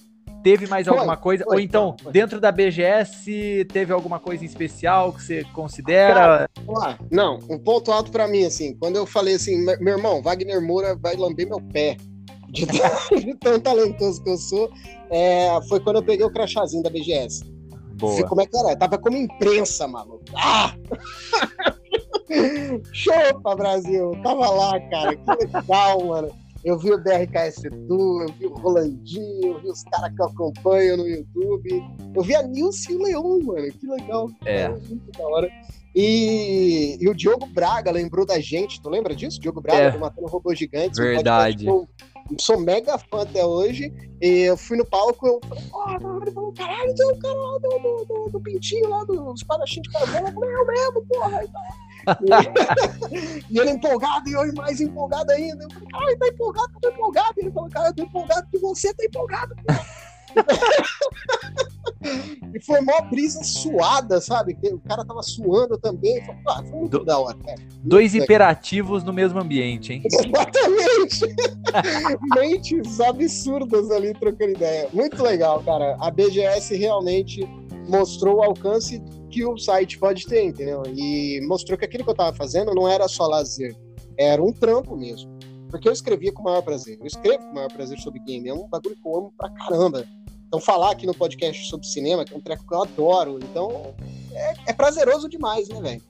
[0.43, 1.45] Teve mais foi, alguma coisa?
[1.45, 2.13] Foi, Ou então, foi.
[2.13, 6.49] dentro da BGS, teve alguma coisa em especial que você considera?
[6.67, 10.61] Cara, não, um ponto alto para mim, assim, quando eu falei assim, meu irmão, Wagner
[10.61, 11.97] Moura vai lamber meu pé
[12.51, 12.67] de,
[13.25, 14.71] de tão talentoso que eu sou,
[15.11, 17.45] é, foi quando eu peguei o crachazinho da BGS.
[17.99, 18.27] Boa.
[18.29, 18.71] como é que era?
[18.71, 20.23] Eu tava como imprensa, maluco.
[20.37, 20.73] Ah!
[22.93, 24.13] Chupa, Brasil!
[24.23, 25.17] Tava lá, cara.
[25.17, 26.31] Que legal, mano.
[26.65, 30.27] Eu vi o BRKS Edu, eu vi o Rolandinho, eu vi os caras que eu
[30.27, 31.85] acompanho no YouTube.
[32.15, 33.73] Eu vi a Nilce e o Leon, mano.
[33.73, 34.29] Que legal.
[34.45, 34.69] É.
[34.69, 35.49] Muito da hora.
[35.95, 38.83] E, e, o Diogo Braga lembrou da gente.
[38.83, 39.41] Tu lembra disso?
[39.41, 39.97] Diogo Braga é.
[39.97, 40.99] matando robôs gigantes.
[40.99, 41.67] Verdade.
[42.41, 43.93] sou mega fã até hoje.
[44.21, 47.59] E eu fui no palco, eu falei, oh, ele falou, caralho, tem o cara lá
[47.59, 50.29] do, do, do, do pintinho lá, do espadachim de carbono.
[50.29, 51.45] Eu falei, é mesmo, porra.
[51.45, 51.88] E tal.
[53.51, 55.65] E ele empolgado, e eu mais empolgado ainda.
[55.65, 57.35] Eu falei, tá empolgado, eu tô empolgado.
[57.37, 59.57] Ele falou, cara, eu tô empolgado porque você tá empolgado.
[62.55, 64.57] e foi mó brisa suada, sabe?
[64.73, 66.25] O cara tava suando também.
[66.25, 67.59] Foi, ah, foi muito Do, da hora, cara.
[67.83, 70.03] Dois imperativos no mesmo ambiente, hein?
[70.05, 71.35] Exatamente!
[72.37, 74.89] Mentes absurdas ali trocando ideia.
[74.93, 75.97] Muito legal, cara.
[76.01, 77.49] A BGS realmente
[77.89, 80.83] mostrou o alcance que o site pode ter, entendeu?
[80.95, 83.75] E mostrou que aquilo que eu tava fazendo não era só lazer,
[84.17, 85.39] era um trampo mesmo.
[85.71, 86.99] Porque eu escrevia com o maior prazer.
[86.99, 88.49] Eu escrevo com o maior prazer sobre game.
[88.49, 90.07] É um bagulho que eu amo pra caramba.
[90.47, 93.39] Então, falar aqui no podcast sobre cinema, que é um treco que eu adoro.
[93.43, 93.95] Então,
[94.33, 96.03] é, é prazeroso demais, né, velho?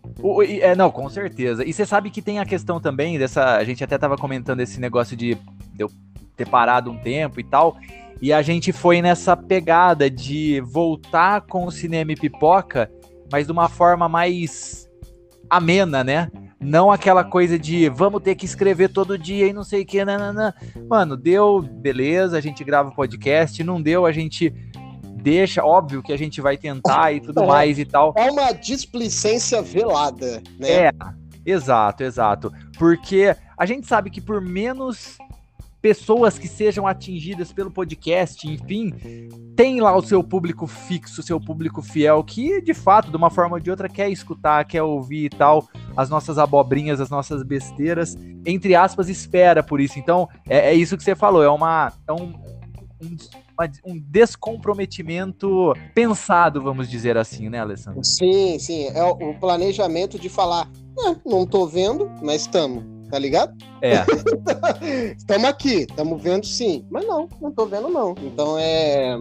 [0.60, 1.64] É, não, com certeza.
[1.64, 3.56] E você sabe que tem a questão também dessa.
[3.56, 5.36] A gente até tava comentando esse negócio de
[5.76, 5.90] eu
[6.36, 7.76] ter parado um tempo e tal.
[8.20, 12.90] E a gente foi nessa pegada de voltar com o cinema e pipoca
[13.30, 14.88] mas de uma forma mais
[15.48, 16.30] amena, né?
[16.60, 20.04] Não aquela coisa de vamos ter que escrever todo dia e não sei o que,
[20.04, 20.54] nanana.
[20.88, 24.52] Mano, deu, beleza, a gente grava o podcast, não deu, a gente
[25.22, 28.12] deixa, óbvio que a gente vai tentar e tudo é, mais e tal.
[28.16, 30.68] É uma displicência velada, né?
[30.68, 30.90] É,
[31.46, 32.52] exato, exato.
[32.76, 35.16] Porque a gente sabe que por menos
[35.88, 38.92] pessoas que sejam atingidas pelo podcast, enfim,
[39.56, 43.56] tem lá o seu público fixo, seu público fiel, que de fato, de uma forma
[43.56, 48.18] ou de outra, quer escutar, quer ouvir e tal, as nossas abobrinhas, as nossas besteiras,
[48.44, 49.98] entre aspas, espera por isso.
[49.98, 51.90] Então, é, é isso que você falou, é uma.
[52.06, 52.34] É um,
[53.02, 53.16] um,
[53.86, 58.04] um descomprometimento pensado, vamos dizer assim, né, Alessandro?
[58.04, 58.88] Sim, sim.
[58.88, 60.68] É o planejamento de falar,
[61.00, 63.56] ah, não tô vendo, mas estamos tá ligado?
[63.82, 64.04] É.
[65.16, 66.84] Estamos aqui, estamos vendo sim.
[66.90, 68.14] Mas não, não tô vendo não.
[68.22, 69.18] Então é,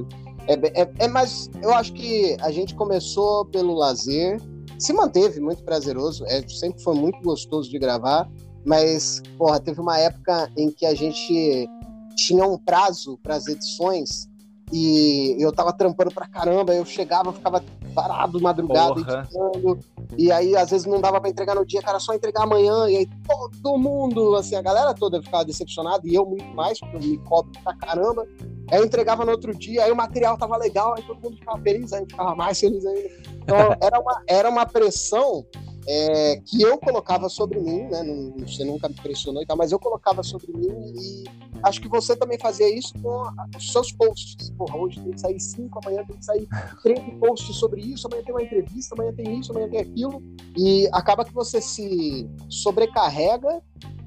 [0.47, 1.49] é, é, é mais.
[1.61, 4.39] Eu acho que a gente começou pelo lazer,
[4.79, 8.29] se manteve muito prazeroso, é, sempre foi muito gostoso de gravar,
[8.65, 11.69] mas, porra, teve uma época em que a gente
[12.15, 14.27] tinha um prazo para as edições
[14.71, 17.63] e eu tava trampando pra caramba, eu chegava, ficava
[17.95, 19.79] parado madrugada editando,
[20.17, 22.97] e aí às vezes não dava para entregar no dia, cara, só entregar amanhã, e
[22.97, 27.01] aí todo mundo, assim, a galera toda ficava decepcionada, e eu muito mais, porque eu
[27.01, 28.27] me cobro pra caramba.
[28.69, 31.59] Aí eu entregava no outro dia, aí o material tava legal, aí todo mundo ficava
[31.61, 33.09] feliz, aí eu ficava mais feliz ainda.
[33.41, 35.45] Então era uma, era uma pressão
[35.87, 38.03] é, que eu colocava sobre mim, né?
[38.03, 41.23] Não, você nunca me pressionou e tal, mas eu colocava sobre mim e
[41.63, 43.23] acho que você também fazia isso com
[43.55, 44.49] os seus posts.
[44.51, 46.45] Porra, hoje tem que sair cinco, amanhã tem que sair
[46.83, 50.21] 30 posts sobre isso, amanhã tem uma entrevista, amanhã tem isso, amanhã tem aquilo.
[50.57, 53.61] E acaba que você se sobrecarrega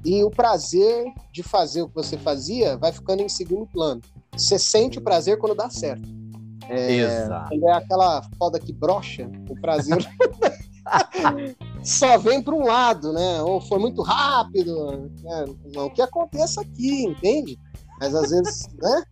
[0.05, 4.03] e o prazer de fazer o que você fazia vai ficando em segundo plano.
[4.33, 6.07] Você sente o prazer quando dá certo.
[6.69, 7.55] É, Exato.
[7.55, 9.99] É aquela foda que brocha, o prazer.
[11.83, 13.43] só vem para um lado, né?
[13.43, 15.11] Ou foi muito rápido.
[15.23, 15.45] Né?
[15.75, 17.59] Não que aconteça aqui, entende?
[18.01, 19.03] Mas às vezes, né?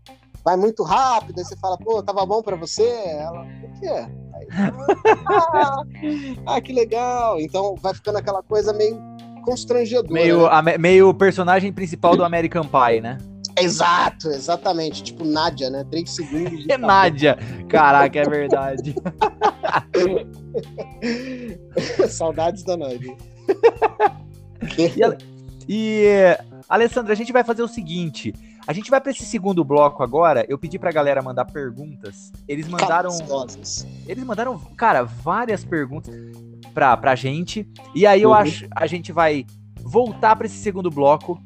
[0.44, 2.86] Vai muito rápido, aí você fala, pô, tava bom para você?
[2.86, 4.04] Ela, o que é?
[4.34, 4.48] Aí,
[5.26, 5.82] ah,
[6.54, 7.38] ah, que legal.
[7.40, 8.98] Então vai ficando aquela coisa meio
[9.44, 10.12] constrangedora.
[10.12, 10.48] Meio, né?
[10.50, 13.18] a, meio personagem principal do American Pie, né?
[13.62, 15.02] Exato, exatamente.
[15.02, 15.84] Tipo Nádia, né?
[15.90, 16.66] Três segundos.
[16.68, 17.38] É Nádia.
[17.68, 18.94] Caraca, é verdade.
[22.08, 23.16] Saudades da Nádia.
[24.78, 24.90] e,
[25.68, 28.34] e, Alessandra, a gente vai fazer o seguinte.
[28.66, 30.44] A gente vai para esse segundo bloco agora.
[30.48, 32.30] Eu pedi pra galera mandar perguntas.
[32.46, 33.10] Eles mandaram.
[34.06, 36.14] Eles mandaram, cara, várias perguntas
[36.74, 37.66] pra, pra gente.
[37.94, 38.34] E aí eu uhum.
[38.34, 39.46] acho a gente vai
[39.80, 41.42] voltar para esse segundo bloco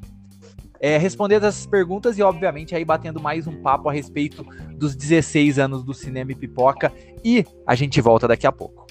[0.83, 4.45] é, respondendo essas perguntas e, obviamente, aí batendo mais um papo a respeito
[4.77, 6.93] dos 16 anos do Cinema e Pipoca.
[7.25, 8.85] E a gente volta daqui a pouco.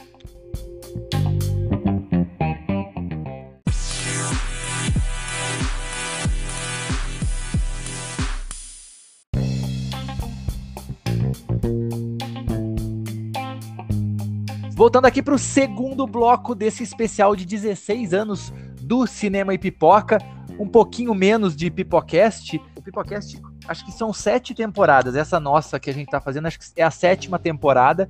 [14.74, 20.18] Voltando aqui para o segundo bloco desse especial de 16 anos do Cinema e Pipoca,
[20.62, 22.62] um pouquinho menos de Pipocast.
[22.76, 25.16] O Pipocast, acho que são sete temporadas.
[25.16, 28.08] Essa nossa que a gente está fazendo, acho que é a sétima temporada.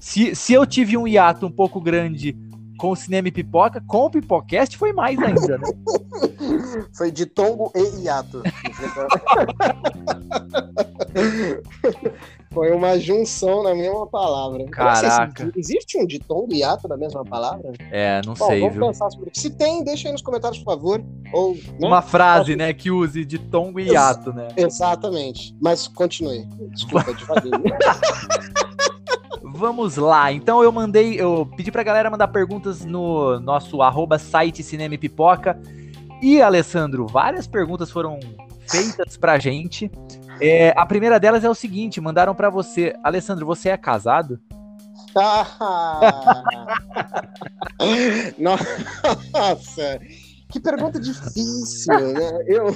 [0.00, 2.36] Se, se eu tive um hiato um pouco grande
[2.78, 5.68] com o Cinema e Pipoca, com o Pipocast foi mais ainda, né?
[6.96, 8.42] foi de tombo e hiato.
[12.58, 14.64] Foi uma junção na mesma palavra.
[14.64, 15.44] Caraca.
[15.44, 17.70] Se existe um ditongo e hiato na mesma palavra?
[17.92, 18.86] É, não Bom, sei, vamos viu?
[18.88, 19.42] pensar sobre isso.
[19.42, 21.00] Se tem, deixa aí nos comentários, por favor.
[21.32, 21.86] Ou, né?
[21.86, 24.48] Uma frase, né, que use ditongo e hiato, né?
[24.56, 25.54] Exatamente.
[25.60, 26.46] Mas continue.
[26.72, 27.60] Desculpa, devagar.
[29.54, 30.32] Vamos lá.
[30.32, 34.98] Então eu mandei, eu pedi pra galera mandar perguntas no nosso arroba site Cinema e
[34.98, 35.56] Pipoca.
[36.20, 38.18] E, Alessandro, várias perguntas foram
[38.66, 39.88] feitas pra gente.
[40.40, 44.38] É, a primeira delas é o seguinte: mandaram para você, Alessandro, você é casado?
[48.38, 50.00] Nossa,
[50.48, 52.44] que pergunta difícil, né?
[52.46, 52.66] Eu,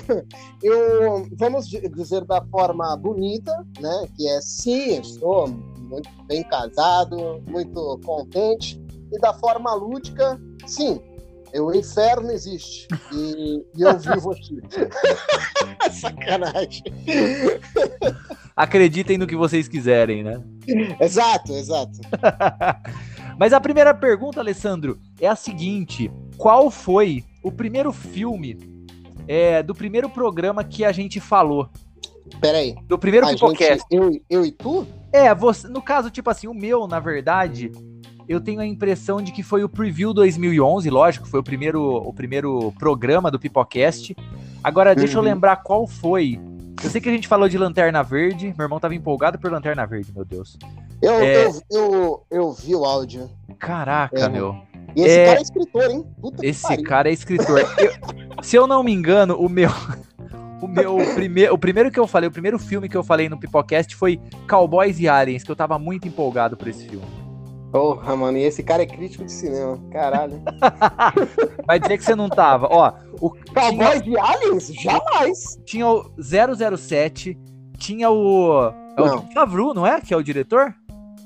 [0.63, 4.09] eu, vamos dizer da forma bonita, né?
[4.17, 8.81] Que é sim, estou muito bem casado, muito contente.
[9.13, 10.99] E da forma lúdica, sim,
[11.61, 12.89] o inferno existe.
[13.13, 14.61] E, e eu vivo aqui.
[15.93, 16.83] Sacanagem.
[18.57, 20.43] Acreditem no que vocês quiserem, né?
[21.01, 21.99] Exato, exato.
[23.39, 28.59] Mas a primeira pergunta, Alessandro, é a seguinte: qual foi o primeiro filme
[29.27, 31.69] é, do primeiro programa que a gente falou?
[32.41, 32.75] Peraí.
[32.85, 33.85] Do primeiro podcast.
[33.91, 34.87] Eu, eu e tu?
[35.13, 37.71] É, você, no caso, tipo assim, o meu, na verdade,
[38.33, 42.13] eu tenho a impressão de que foi o Preview 2011, lógico, foi o primeiro, o
[42.13, 44.17] primeiro programa do Pipocast.
[44.63, 45.25] Agora, deixa uhum.
[45.25, 46.41] eu lembrar qual foi.
[46.83, 49.87] Eu sei que a gente falou de Lanterna Verde, meu irmão tava empolgado por Lanterna
[49.87, 50.59] Verde, meu Deus.
[51.01, 51.47] Eu, é...
[51.47, 53.31] eu, eu, eu, vi o áudio.
[53.59, 54.29] Caraca, é.
[54.29, 54.57] meu.
[54.97, 55.27] E esse é...
[55.27, 56.07] cara é escritor, hein?
[56.21, 57.61] Puta esse cara é escritor.
[57.79, 59.71] eu, se eu não me engano, o meu.
[60.63, 63.37] O meu primeiro, o primeiro que eu falei, o primeiro filme que eu falei no
[63.37, 67.22] Pipocast foi Cowboys e Aliens, que eu tava muito empolgado por esse filme.
[67.73, 69.83] Porra, mano, e esse cara é crítico de cinema.
[69.91, 70.43] Caralho.
[71.67, 72.69] Vai dizer que você não tava.
[72.71, 73.31] Ó, o.
[73.31, 74.01] Cowboy tinha...
[74.03, 74.67] de Aliens?
[74.75, 75.59] Jamais!
[75.65, 76.13] Tinha o
[76.77, 77.39] 007,
[77.79, 78.71] tinha o.
[78.95, 79.23] É o.
[79.33, 80.03] Favreau, não é?
[80.03, 80.75] Que é o diretor?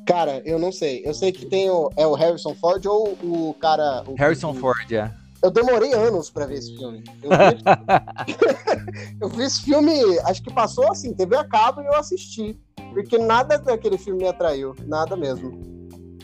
[0.07, 1.03] Cara, eu não sei.
[1.05, 1.91] Eu sei que tem o.
[1.97, 4.05] É o Harrison Ford ou o cara.
[4.07, 5.13] O, Harrison Ford, é.
[5.43, 7.03] Eu demorei anos pra ver esse filme.
[7.25, 9.19] Eu vi...
[9.21, 12.57] eu vi esse filme, acho que passou assim, teve a cabo e eu assisti.
[12.93, 14.77] Porque nada daquele filme me atraiu.
[14.87, 15.76] Nada mesmo.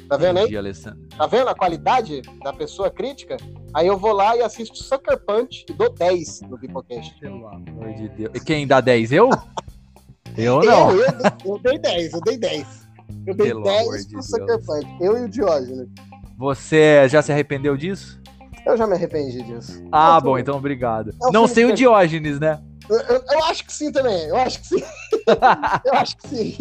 [0.09, 0.57] Tá vendo aí?
[0.57, 1.01] Alessandro.
[1.17, 3.37] Tá vendo a qualidade da pessoa crítica?
[3.75, 7.19] Aí eu vou lá e assisto Sucker Punch e dou 10 no Pipocast.
[7.19, 8.31] Pelo amor de Deus.
[8.35, 9.13] E quem dá 10?
[9.13, 9.31] Eu?
[10.37, 10.91] eu não.
[10.93, 11.13] Eu, eu,
[11.45, 12.67] eu dei 10, eu dei 10.
[13.27, 14.67] Eu dei Pelo 10 pro de Sucker Deus.
[14.67, 14.97] Punch.
[15.01, 15.89] Eu e o Diógenes.
[16.39, 18.21] Você já se arrependeu disso?
[18.67, 19.83] Eu já me arrependi disso.
[19.91, 21.11] Ah, bom, então obrigado.
[21.11, 22.63] É não sei o Diógenes, né?
[22.89, 24.27] Eu, eu, acho que sim também.
[24.27, 24.83] Eu acho que sim.
[25.85, 26.57] eu acho que sim.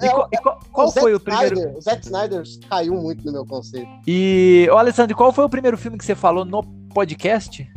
[0.00, 1.54] E, é, qual, e qual, qual foi o primeiro?
[1.54, 3.88] Snyder, o Zack Snyder caiu muito no meu conceito.
[4.06, 6.62] E, ô Alessandro, qual foi o primeiro filme que você falou no
[6.94, 7.68] podcast?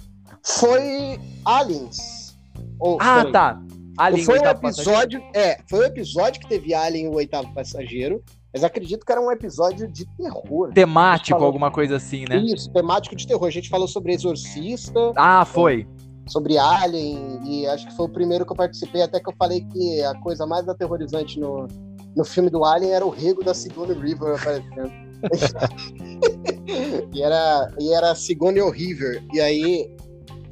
[0.44, 2.38] Foi Aliens.
[2.80, 3.62] Oh, ah, tá.
[3.98, 5.24] Alien, foi o episódio, passageiro.
[5.34, 8.24] é, foi o episódio que teve Alien o oitavo passageiro.
[8.52, 10.74] Mas acredito que era um episódio de terror.
[10.74, 11.46] Temático, falou...
[11.46, 12.38] alguma coisa assim, né?
[12.38, 13.46] Isso, temático de terror.
[13.46, 15.14] A gente falou sobre Exorcista.
[15.16, 15.86] Ah, foi
[16.30, 19.62] sobre Alien, e acho que foi o primeiro que eu participei, até que eu falei
[19.62, 21.68] que a coisa mais aterrorizante no,
[22.16, 24.92] no filme do Alien era o rego da Sigourney River aparecendo.
[27.14, 29.24] e, era, e era Sigourney River.
[29.34, 29.90] E aí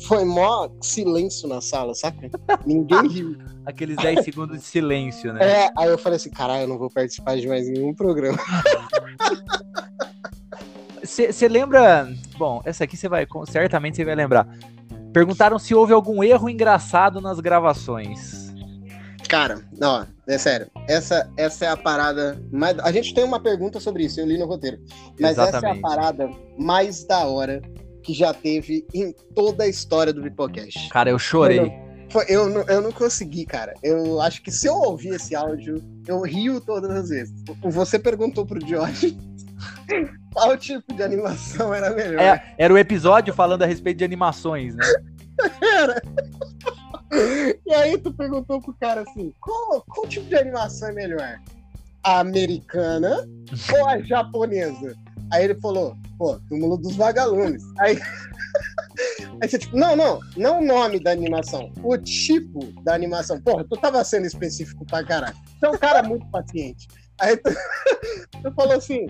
[0.02, 2.30] foi mó silêncio na sala, saca?
[2.66, 3.38] Ninguém riu.
[3.66, 5.66] Aqueles 10 segundos de silêncio, né?
[5.66, 8.38] É, aí eu falei assim, caralho, eu não vou participar de mais nenhum programa.
[11.04, 12.14] Você lembra?
[12.38, 14.46] Bom, essa aqui você vai, certamente você vai lembrar.
[15.14, 18.47] Perguntaram se houve algum erro engraçado nas gravações.
[19.28, 20.68] Cara, ó, é sério.
[20.88, 22.42] Essa, essa é a parada.
[22.52, 22.78] Mais...
[22.80, 24.80] A gente tem uma pergunta sobre isso, eu li no roteiro.
[25.20, 25.58] Mas Exatamente.
[25.58, 27.62] essa é a parada mais da hora
[28.04, 30.90] que já teve em toda a história do Bipocast.
[30.90, 31.60] Cara, eu chorei.
[31.60, 33.74] Eu, eu, não, eu não consegui, cara.
[33.84, 37.34] Eu acho que se eu ouvir esse áudio, eu rio todas as vezes.
[37.64, 39.18] Você perguntou pro George
[40.34, 42.22] qual tipo de animação era melhor?
[42.22, 44.86] É, era o episódio falando a respeito de animações, né?
[45.62, 46.02] Era.
[47.66, 51.40] E aí tu perguntou pro cara assim, qual, qual tipo de animação é melhor?
[52.04, 53.28] A americana
[53.74, 54.96] ou a japonesa?
[55.32, 57.64] Aí ele falou, pô, túmulo dos vagalumes.
[57.80, 58.00] Aí,
[59.42, 63.42] aí você, tipo, não, não, não o nome da animação, o tipo da animação.
[63.42, 65.36] Porra, tu tava sendo específico pra caralho.
[65.60, 66.88] Você é um cara muito paciente.
[67.20, 67.50] Aí tu,
[68.44, 69.08] tu falou assim,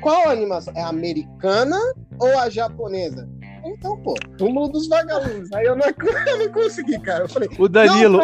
[0.00, 0.74] qual animação?
[0.76, 1.78] É a americana
[2.18, 3.28] ou a japonesa?
[3.64, 5.52] Então, pô, túmulo dos vagalumes.
[5.52, 5.86] Aí eu não,
[6.26, 7.24] eu não consegui, cara.
[7.24, 8.20] Eu falei, O Danilo,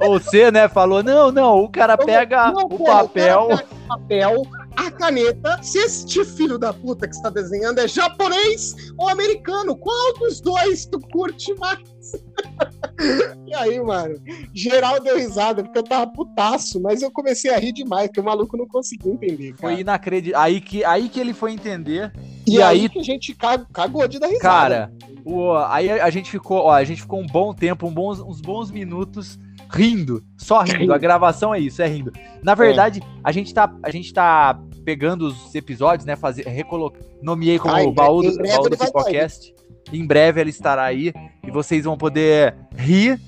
[0.00, 3.44] ou você, né, falou: não, não, o cara pega não, o pô, papel.
[3.44, 4.42] O cara pega o papel,
[4.76, 5.62] a caneta.
[5.62, 10.86] Se este filho da puta que está desenhando é japonês ou americano, qual dos dois
[10.86, 11.80] tu curte mais?
[13.46, 14.16] e aí, mano,
[14.54, 18.24] geral deu risada, porque eu tava putaço, mas eu comecei a rir demais, porque o
[18.24, 19.52] maluco não conseguiu entender.
[19.54, 19.72] Cara.
[19.72, 20.40] Foi inacreditável.
[20.44, 22.12] Aí que, aí que ele foi entender.
[22.46, 24.42] E, E aí, aí- que a gente cag- cagou de dar risada.
[24.42, 24.92] Cara,
[25.24, 28.40] o, aí a gente ficou, ó, a gente ficou um bom tempo, um bons, uns
[28.40, 29.38] bons minutos
[29.72, 30.92] rindo, só rindo.
[30.92, 32.12] A gravação é isso, é rindo.
[32.42, 36.92] Na verdade, a gente tá, a gente tá pegando os episódios, né, fazer recolo...
[37.22, 38.76] nomeei como o baú do, baú do.
[38.76, 39.54] Pipocast.
[39.92, 41.12] Em breve ele estará aí
[41.46, 43.20] e vocês vão poder rir.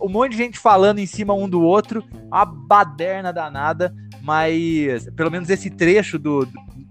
[0.00, 5.30] Um monte de gente falando em cima um do outro, uma baderna danada, mas pelo
[5.30, 6.48] menos esse trecho do-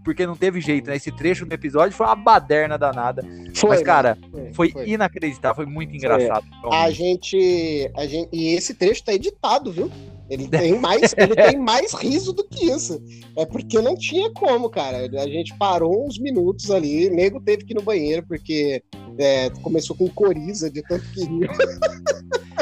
[0.08, 0.96] porque não teve jeito, né?
[0.96, 3.26] Esse trecho do episódio foi uma baderna danada.
[3.54, 4.88] foi, mas, cara, mano, Foi, foi.
[4.88, 6.46] inacreditável, foi muito engraçado.
[6.72, 8.30] A gente, a gente.
[8.32, 9.92] E esse trecho tá editado, viu?
[10.30, 13.04] Ele tem mais, ele tem mais riso do que isso.
[13.36, 15.10] É porque não tinha como, cara.
[15.22, 18.82] A gente parou uns minutos ali, nego teve que ir no banheiro, porque
[19.20, 21.50] é, começou com coriza de tanto que riu.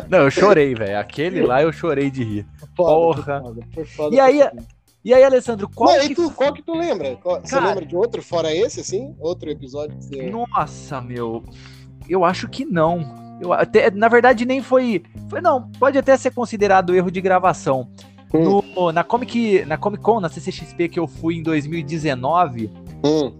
[0.09, 0.97] Não, eu chorei, velho.
[0.97, 2.47] Aquele lá eu chorei de rir.
[2.75, 3.23] Foda, Porra.
[3.23, 4.41] foi foda, foi foda E aí.
[5.05, 7.15] E aí, Alessandro, qual Não, que tu, qual que tu lembra?
[7.17, 9.15] Qual- você Cara- lembra de outro fora esse, assim?
[9.19, 10.29] Outro episódio que você...
[10.31, 11.43] Nossa, meu.
[12.09, 13.37] Eu acho que não.
[13.39, 15.03] Eu até, na verdade, nem foi.
[15.29, 15.69] Foi não.
[15.79, 17.87] Pode até ser considerado erro de gravação.
[18.33, 18.63] Hum.
[18.75, 22.71] No- na, Comic, na Comic Con, na CCXP que eu fui em 2019,
[23.05, 23.31] Hum,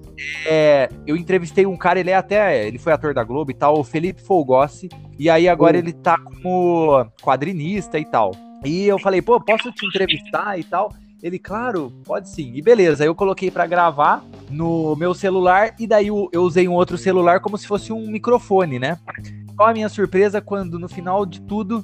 [0.46, 2.68] é, eu entrevistei um cara, ele é até.
[2.68, 4.88] Ele foi ator da Globo e tal, o Felipe Folgossi.
[5.18, 5.80] E aí agora Hum.
[5.80, 8.32] ele tá como quadrinista e tal.
[8.64, 10.94] E eu falei, pô, posso te entrevistar e tal?
[11.26, 12.52] Ele, claro, pode sim.
[12.54, 16.68] E beleza, aí eu coloquei pra gravar no meu celular e daí eu, eu usei
[16.68, 19.00] um outro celular como se fosse um microfone, né?
[19.58, 21.84] Qual a minha surpresa quando no final de tudo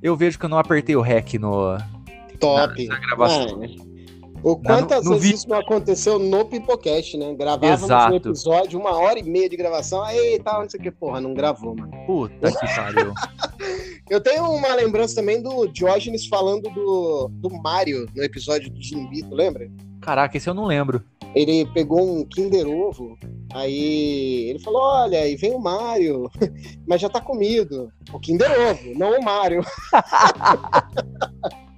[0.00, 1.76] eu vejo que eu não apertei o REC no,
[2.38, 2.86] top.
[2.86, 3.58] na gravação.
[3.58, 3.89] Mano,
[4.42, 5.36] o quantas no vezes vídeo.
[5.36, 7.34] isso não aconteceu no Pipocast, né?
[7.34, 8.12] Gravávamos Exato.
[8.12, 11.20] um episódio, uma hora e meia de gravação, aí tal, não sei o que, porra,
[11.20, 11.92] não gravou, mano.
[12.06, 13.12] Puta que pariu.
[14.08, 19.22] Eu tenho uma lembrança também do Diógenes falando do, do Mario no episódio do Zumbi,
[19.22, 19.70] tu lembra?
[20.00, 21.04] Caraca, esse eu não lembro.
[21.32, 23.16] Ele pegou um Kinder Ovo,
[23.52, 26.28] aí ele falou: Olha, e vem o Mario,
[26.88, 27.92] mas já tá comido.
[28.12, 29.62] O Kinder Ovo, não o Mario.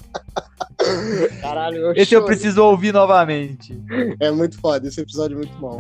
[1.41, 2.27] Caralho, eu Esse eu chorei.
[2.37, 3.81] preciso ouvir novamente.
[4.21, 5.79] É muito foda, esse episódio é muito bom.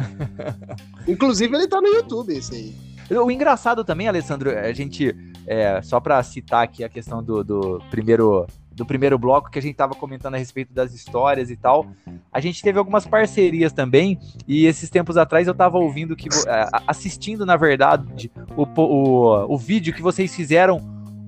[1.06, 3.18] Inclusive, ele tá no YouTube, esse aí.
[3.18, 5.14] O engraçado também, Alessandro, a gente,
[5.46, 9.62] é, só pra citar aqui a questão do, do primeiro do primeiro bloco que a
[9.62, 11.86] gente tava comentando a respeito das histórias e tal,
[12.32, 16.68] a gente teve algumas parcerias também, e esses tempos atrás eu tava ouvindo que, é,
[16.86, 20.80] assistindo, na verdade, o, o, o vídeo que vocês fizeram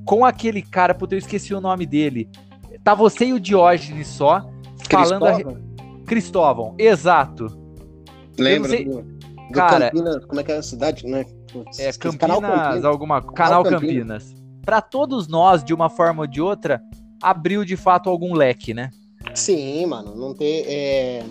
[0.07, 2.29] com aquele cara, puta, eu esqueci o nome dele,
[2.85, 4.47] tá você e o Diógenes só,
[4.90, 5.33] falando a...
[5.33, 7.47] re- Cristóvão, Cristóvão, exato.
[8.38, 11.25] Lembra sei- do, do Cara- Campinas, como é que é a cidade, né?
[11.53, 13.81] Putz, É, Campinas, Canal alguma Canal Campinas.
[14.29, 14.44] Campinas.
[14.64, 16.83] Pra todos nós, de uma forma ou de outra,
[17.23, 18.90] abriu de fato algum leque, né?
[19.35, 20.64] Sim, mano, não ter.
[20.68, 21.25] é,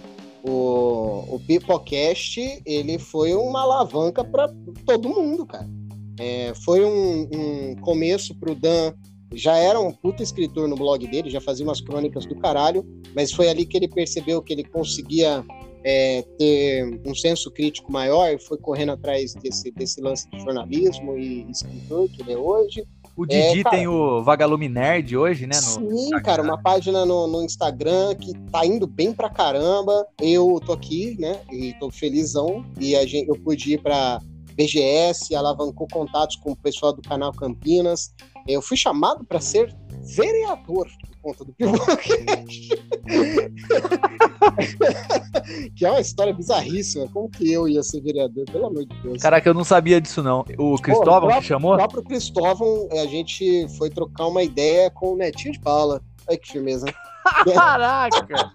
[0.43, 4.49] o, o Pipocast, ele foi uma alavanca para
[4.85, 5.67] todo mundo, cara.
[6.19, 8.93] É, foi um, um começo pro Dan.
[9.35, 13.31] Já era um puta escritor no blog dele, já fazia umas crônicas do caralho, mas
[13.31, 15.43] foi ali que ele percebeu que ele conseguia
[15.83, 21.17] é, ter um senso crítico maior e foi correndo atrás desse, desse lance de jornalismo
[21.17, 22.85] e escritor que ele é hoje.
[23.15, 23.77] O É, Didi cara.
[23.77, 25.53] tem o Vagalume Nerd hoje, né?
[25.53, 26.21] Sim, Instagram.
[26.23, 30.07] cara, uma página no, no Instagram que tá indo bem pra caramba.
[30.19, 31.39] Eu tô aqui, né?
[31.51, 32.65] E tô felizão.
[32.79, 34.19] E a gente, eu pude ir pra
[34.55, 38.13] BGS, alavancou contatos com o pessoal do canal Campinas.
[38.47, 39.75] Eu fui chamado para ser
[40.15, 40.87] vereador
[41.21, 42.03] por conta do Pipocast.
[45.75, 47.07] que é uma história bizarríssima.
[47.09, 48.45] Como que eu ia ser vereador?
[48.45, 49.21] Pelo amor de Deus.
[49.21, 50.45] Caraca, eu não sabia disso, não.
[50.57, 51.73] O Cristóvão Pô, que chamou?
[51.73, 56.01] O próprio Cristóvão, a gente foi trocar uma ideia com o Netinho de Paula.
[56.27, 56.85] Olha que firmeza.
[57.53, 58.53] Caraca!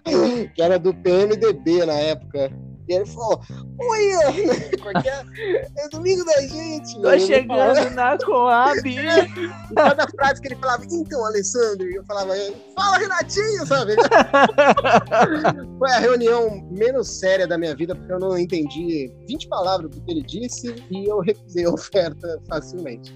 [0.55, 2.53] que era do PMDB na época.
[2.89, 3.41] E ele falou:
[3.81, 4.33] Oi, Ana,
[4.83, 7.01] porque é domingo da gente.
[7.01, 8.89] Tô chegando na Coab.
[8.89, 12.35] e cada frase que ele falava, então, Alessandro, e eu falava,
[12.75, 13.95] fala, Renatinho, sabe?
[15.79, 20.01] Foi a reunião menos séria da minha vida, porque eu não entendi 20 palavras do
[20.01, 23.15] que ele disse e eu recusei a oferta facilmente.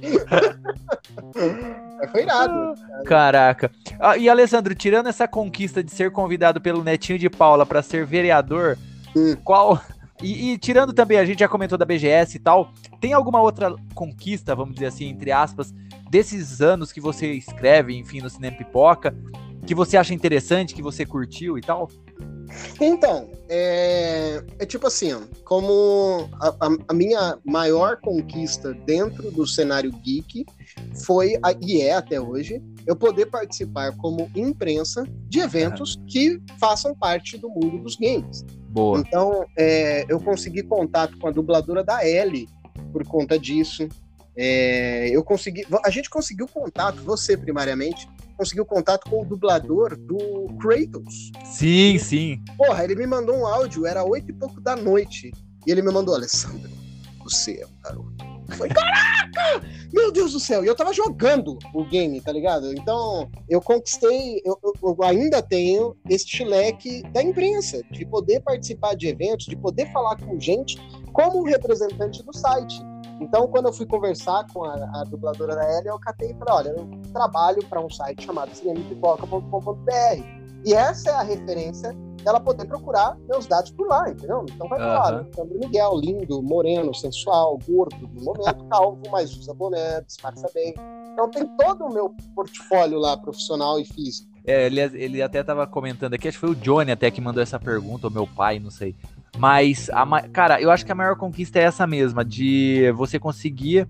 [2.13, 2.75] Foi irado.
[3.07, 3.71] Caraca.
[3.99, 8.05] Ah, e Alessandro, tirando essa conquista de ser convidado pelo Netinho de Paula para ser
[8.05, 8.77] vereador,
[9.17, 9.37] hum.
[9.45, 9.83] qual.
[10.23, 13.75] E, e, tirando também, a gente já comentou da BGS e tal, tem alguma outra
[13.93, 15.75] conquista, vamos dizer assim, entre aspas,
[16.09, 19.17] desses anos que você escreve, enfim, no Cinema Pipoca,
[19.67, 21.89] que você acha interessante, que você curtiu e tal?
[22.81, 30.45] Então, é, é tipo assim, como a, a, minha maior conquista dentro do cenário geek
[31.05, 36.95] foi, a, e é até hoje, eu poder participar como imprensa de eventos que façam
[36.95, 38.45] parte do mundo dos games.
[38.69, 38.99] Boa.
[38.99, 42.49] Então, é, eu consegui contato com a dubladora da Ellie
[42.93, 43.89] por conta disso.
[44.35, 48.09] É, eu consegui, a gente conseguiu contato, você primariamente,
[48.43, 51.31] conseguiu contato com o dublador do Kratos.
[51.45, 52.43] Sim, sim.
[52.57, 55.31] Porra, ele me mandou um áudio, era oito e pouco da noite.
[55.65, 56.69] E ele me mandou, Alessandro,
[57.23, 58.33] você é um garoto.
[58.57, 59.65] Falei, caraca!
[59.93, 60.65] Meu Deus do céu!
[60.65, 62.73] E eu tava jogando o game, tá ligado?
[62.73, 68.97] Então, eu conquistei, eu, eu, eu ainda tenho este leque da imprensa, de poder participar
[68.97, 70.77] de eventos, de poder falar com gente
[71.13, 72.83] como representante do site.
[73.23, 76.55] Então, quando eu fui conversar com a, a dubladora da Ellie, eu catei e falei:
[76.55, 80.43] olha, eu trabalho para um site chamado cinemipipoca.com.br.
[80.65, 84.45] E essa é a referência dela poder procurar meus dados por lá, entendeu?
[84.49, 85.19] Então vai falar, uhum.
[85.19, 90.75] Alexandre Miguel, lindo, moreno, sensual, gordo, no momento, calvo, mas usa boné, disfarça bem.
[91.13, 94.31] Então tem todo o meu portfólio lá, profissional e físico.
[94.45, 97.43] É, ele, ele até estava comentando aqui, acho que foi o Johnny até que mandou
[97.43, 98.95] essa pergunta, ou meu pai, não sei.
[99.39, 103.87] Mas, a, cara, eu acho que a maior conquista é essa mesma, de você conseguir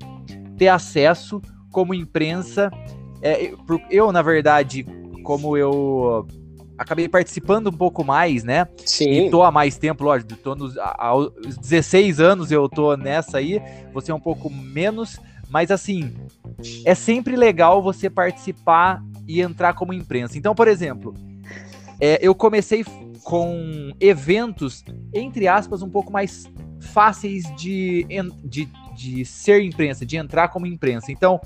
[0.57, 1.41] ter acesso
[1.71, 2.71] como imprensa.
[3.21, 3.53] É,
[3.91, 4.87] eu, na verdade,
[5.23, 6.27] como eu
[6.79, 8.67] acabei participando um pouco mais, né?
[8.85, 9.27] Sim.
[9.27, 13.61] E tô há mais tempo, lógico, tô nos aos 16 anos eu tô nessa aí,
[13.93, 16.13] você é um pouco menos, mas assim,
[16.85, 20.37] é sempre legal você participar e entrar como imprensa.
[20.37, 21.15] Então, por exemplo,
[22.01, 22.85] é, eu comecei
[23.23, 26.51] com eventos, entre aspas, um pouco mais
[26.81, 28.07] fáceis de,
[28.45, 31.13] de, de ser imprensa, de entrar como imprensa.
[31.13, 31.41] Então,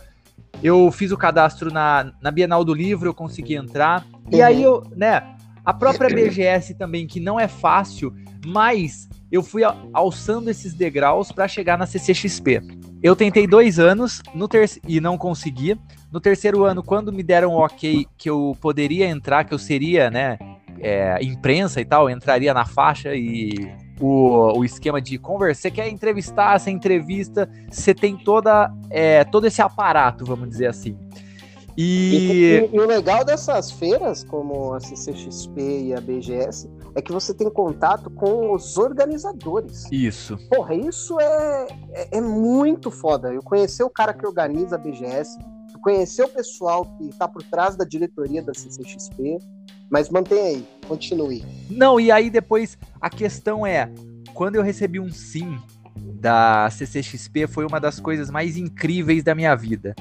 [0.63, 4.07] eu fiz o cadastro na, na Bienal do Livro, eu consegui entrar.
[4.31, 8.15] E aí, eu, né, a própria BGS também, que não é fácil,
[8.47, 9.63] mas eu fui
[9.93, 12.63] alçando esses degraus para chegar na CCXP.
[13.03, 15.79] Eu tentei dois anos no ter e não consegui.
[16.11, 20.11] No terceiro ano, quando me deram o ok que eu poderia entrar, que eu seria,
[20.11, 20.39] né,
[20.81, 25.89] é, imprensa e tal, entraria na faixa e o, o esquema de conversar, você quer
[25.89, 30.97] entrevistar, essa entrevista, você tem toda, é, todo esse aparato, vamos dizer assim.
[31.77, 32.71] E...
[32.73, 32.79] E, e...
[32.79, 38.09] o legal dessas feiras, como a CCXP e a BGS, é que você tem contato
[38.11, 39.85] com os organizadores.
[39.93, 40.39] Isso.
[40.49, 43.33] Porra, isso é, é, é muito foda.
[43.33, 45.39] Eu conheci o cara que organiza a BGS,
[45.83, 49.39] conhecer o pessoal que está por trás da diretoria da CCXP,
[49.91, 51.45] mas mantenha aí, continue.
[51.71, 53.91] Não, e aí depois a questão é,
[54.35, 55.59] quando eu recebi um sim
[55.97, 59.95] da CCXP, foi uma das coisas mais incríveis da minha vida.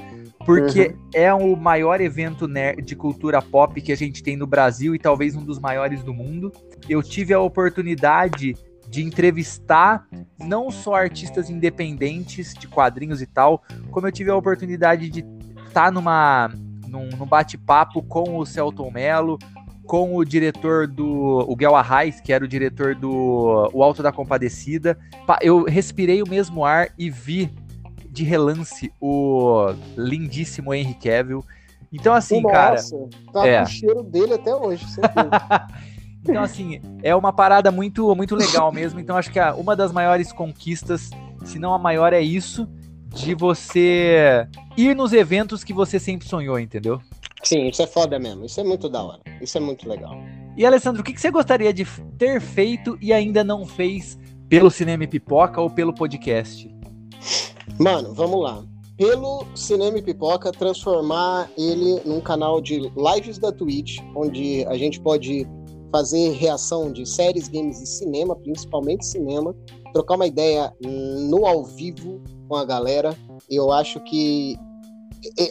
[0.44, 1.08] Porque uhum.
[1.14, 2.46] é o maior evento
[2.84, 6.14] de cultura pop que a gente tem no Brasil e talvez um dos maiores do
[6.14, 6.52] mundo.
[6.88, 8.54] Eu tive a oportunidade
[8.88, 10.06] de entrevistar
[10.38, 15.20] não só artistas independentes de quadrinhos e tal, como eu tive a oportunidade de
[15.66, 16.48] estar tá numa
[16.86, 19.38] num, num bate-papo com o Celton Mello,
[19.86, 24.12] com o diretor do o Guel Arraes, que era o diretor do O Alto da
[24.12, 24.98] Compadecida.
[25.40, 27.50] Eu respirei o mesmo ar e vi
[28.10, 31.44] de relance o lindíssimo Henry Cavill.
[31.92, 32.76] Então, assim, Nossa, cara.
[33.32, 33.58] Tá é.
[33.58, 34.84] com o cheiro dele até hoje,
[36.28, 38.98] Então, assim, é uma parada muito, muito legal mesmo.
[38.98, 41.10] Então, acho que uma das maiores conquistas,
[41.44, 42.68] se não a maior, é isso,
[43.06, 47.00] de você ir nos eventos que você sempre sonhou, entendeu?
[47.46, 48.44] Sim, isso é foda mesmo.
[48.44, 49.20] Isso é muito da hora.
[49.40, 50.16] Isso é muito legal.
[50.56, 51.86] E Alessandro, o que, você gostaria de
[52.18, 54.18] ter feito e ainda não fez
[54.48, 56.68] pelo Cinema Pipoca ou pelo podcast?
[57.78, 58.64] Mano, vamos lá.
[58.96, 65.46] Pelo Cinema Pipoca, transformar ele num canal de lives da Twitch, onde a gente pode
[65.92, 69.54] fazer reação de séries, games e cinema, principalmente cinema,
[69.92, 73.16] trocar uma ideia no ao vivo com a galera.
[73.48, 74.58] Eu acho que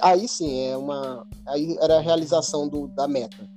[0.01, 1.25] aí sim, é uma.
[1.47, 3.49] Aí era a realização do, da meta.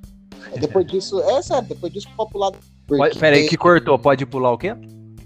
[0.60, 2.52] Depois disso, é sério, depois disso popular.
[2.86, 3.18] Porque...
[3.18, 4.74] Peraí, que cortou, pode pular o quê?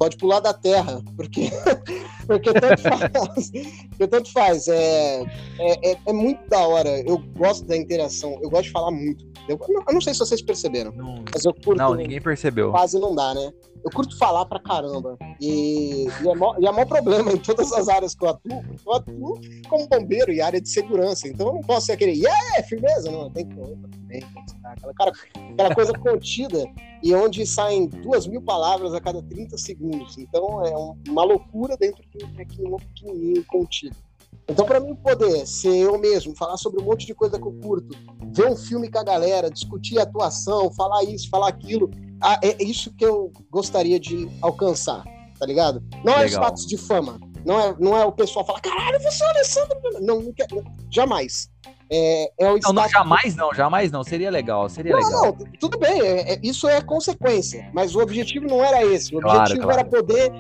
[0.03, 1.49] pode pular da terra, porque,
[2.27, 3.51] porque tanto faz.
[3.91, 4.67] porque tanto faz.
[4.67, 5.23] É,
[5.61, 7.01] é, é, é, muito da hora.
[7.07, 9.25] Eu gosto da interação, eu gosto de falar muito.
[9.49, 11.79] Eu, eu não sei se vocês perceberam, não, mas eu curto.
[11.79, 12.73] Não, ninguém percebeu.
[12.73, 13.53] Quase não dá, né?
[13.85, 15.17] Eu curto falar pra caramba.
[15.41, 18.63] E, e, é, mó, e é maior problema em todas as áreas que eu atuo,
[18.63, 21.27] porque eu atuo como bombeiro e área de segurança.
[21.27, 23.31] Então eu não posso ser aquele, yeah, firmeza, não.
[23.31, 23.57] Tem que.
[24.09, 24.23] Tem
[24.65, 25.13] aquela, cara,
[25.53, 26.65] aquela coisa contida
[27.03, 30.17] e onde saem duas mil palavras a cada 30 segundos.
[30.17, 33.97] Então é uma loucura dentro de um pequenininho contido.
[34.49, 37.53] Então, para mim poder ser eu mesmo, falar sobre um monte de coisa que eu
[37.63, 37.97] curto,
[38.35, 42.93] ver um filme com a galera, discutir atuação, falar isso, falar aquilo, ah, é isso
[42.95, 45.05] que eu gostaria de alcançar,
[45.39, 45.83] tá ligado?
[46.05, 49.27] Não é status de fama, não é, não é o pessoal falar, caralho, você é
[49.27, 49.79] o Alessandro.
[50.01, 50.47] Não, não quer,
[50.91, 51.51] jamais.
[51.91, 54.03] É, é o não, não, jamais não, jamais não.
[54.03, 55.37] Seria legal, seria não, legal.
[55.39, 59.15] Não, tudo bem, é, é, isso é consequência, mas o objetivo não era esse.
[59.15, 59.81] O objetivo claro.
[59.81, 60.33] era poder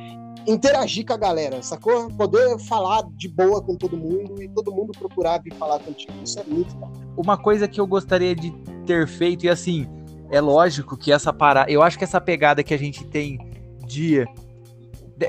[0.47, 2.09] interagir com a galera, sacou?
[2.11, 6.13] Poder falar de boa com todo mundo e todo mundo procurar vir falar contigo.
[6.23, 6.91] Isso é muito bom.
[7.17, 8.51] Uma coisa que eu gostaria de
[8.87, 9.87] ter feito, e assim,
[10.31, 11.71] é lógico que essa parada.
[11.71, 13.39] Eu acho que essa pegada que a gente tem
[13.87, 14.25] de.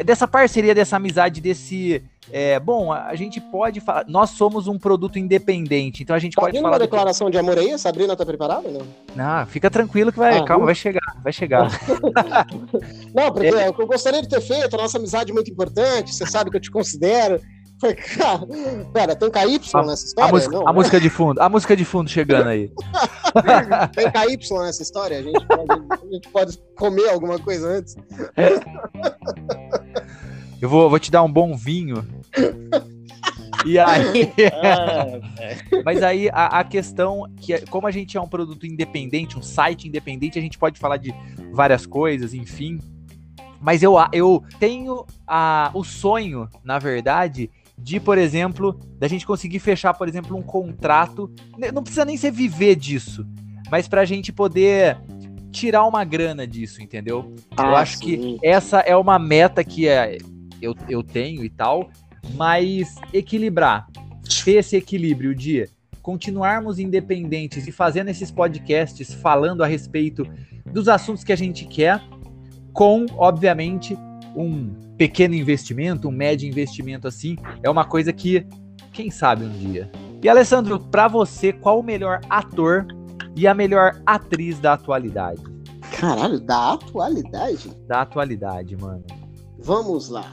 [0.03, 2.03] Dessa parceria, dessa amizade, desse.
[2.31, 4.05] É, bom, a gente pode falar.
[4.07, 6.69] Nós somos um produto independente, então a gente tá pode falar.
[6.71, 7.77] uma declaração de amor aí?
[7.77, 8.69] Sabrina tá preparada?
[8.69, 8.81] Não,
[9.15, 10.37] não fica tranquilo que vai.
[10.37, 11.67] Ah, calma, vai chegar, vai chegar.
[13.13, 13.67] não, porque é.
[13.67, 16.61] eu gostaria de ter feito, a nossa amizade é muito importante, você sabe que eu
[16.61, 17.41] te considero.
[17.83, 18.47] Foi, cara,
[18.93, 20.29] pera, tem KY nessa história?
[20.29, 22.71] A, música, não, a música de fundo, a música de fundo chegando aí.
[23.93, 25.19] tem KY nessa história?
[25.19, 27.95] A gente, pode, a gente pode comer alguma coisa antes?
[30.63, 32.07] Eu vou, vou te dar um bom vinho.
[33.65, 34.31] E aí.
[35.83, 39.41] Mas aí a, a, questão que, é, como a gente é um produto independente, um
[39.41, 41.13] site independente, a gente pode falar de
[41.51, 42.79] várias coisas, enfim.
[43.59, 49.59] Mas eu, eu tenho a, o sonho, na verdade, de, por exemplo, da gente conseguir
[49.59, 51.29] fechar, por exemplo, um contrato.
[51.73, 53.25] Não precisa nem ser viver disso,
[53.69, 54.97] mas para a gente poder
[55.51, 57.35] tirar uma grana disso, entendeu?
[57.55, 58.05] Ah, eu acho sim.
[58.05, 60.17] que essa é uma meta que é,
[60.63, 61.89] eu, eu tenho e tal,
[62.35, 63.87] mas equilibrar,
[64.43, 65.69] ter esse equilíbrio de
[66.01, 70.25] continuarmos independentes e fazendo esses podcasts falando a respeito
[70.65, 72.01] dos assuntos que a gente quer,
[72.73, 73.97] com, obviamente,
[74.35, 78.45] um pequeno investimento, um médio investimento assim, é uma coisa que,
[78.91, 79.89] quem sabe um dia.
[80.21, 82.87] E Alessandro, para você, qual o melhor ator
[83.35, 85.41] e a melhor atriz da atualidade?
[85.99, 87.69] Caralho, da atualidade?
[87.87, 89.03] Da atualidade, mano.
[89.59, 90.31] Vamos lá.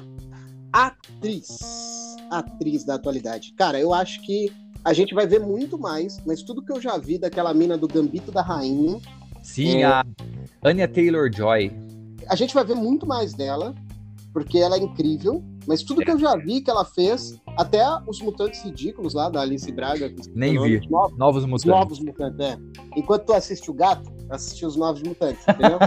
[0.73, 2.17] Atriz.
[2.31, 3.53] Atriz da atualidade.
[3.57, 4.53] Cara, eu acho que
[4.85, 7.89] a gente vai ver muito mais, mas tudo que eu já vi daquela mina do
[7.89, 8.99] Gambito da Rainha.
[9.43, 9.85] Sim, é...
[9.85, 10.05] a
[10.65, 11.73] Anya Taylor Joy.
[12.29, 13.75] A gente vai ver muito mais dela
[14.33, 18.21] porque ela é incrível, mas tudo que eu já vi que ela fez, até os
[18.21, 20.13] mutantes ridículos lá da Alice Braga.
[20.35, 20.89] Nem vi.
[20.89, 21.67] Novos, novos mutantes.
[21.67, 22.57] Novos mutantes, é.
[22.97, 25.79] Enquanto tu assiste o gato, assisti os novos mutantes, entendeu?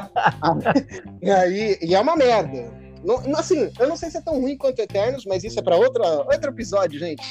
[1.22, 2.83] e aí, e é uma merda.
[3.04, 5.76] Não, assim, eu não sei se é tão ruim quanto Eternos, mas isso é para
[5.76, 6.04] outro
[6.48, 7.22] episódio, gente.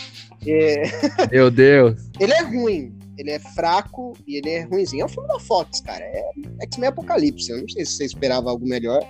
[0.47, 0.83] É...
[1.33, 2.01] Meu Deus.
[2.21, 5.03] ele é ruim, ele é fraco e ele é ruimzinho.
[5.03, 6.05] É um filme da Fox, cara.
[6.05, 6.23] É
[6.63, 7.51] X-Men Apocalipse.
[7.51, 9.01] Eu não sei se você esperava algo melhor.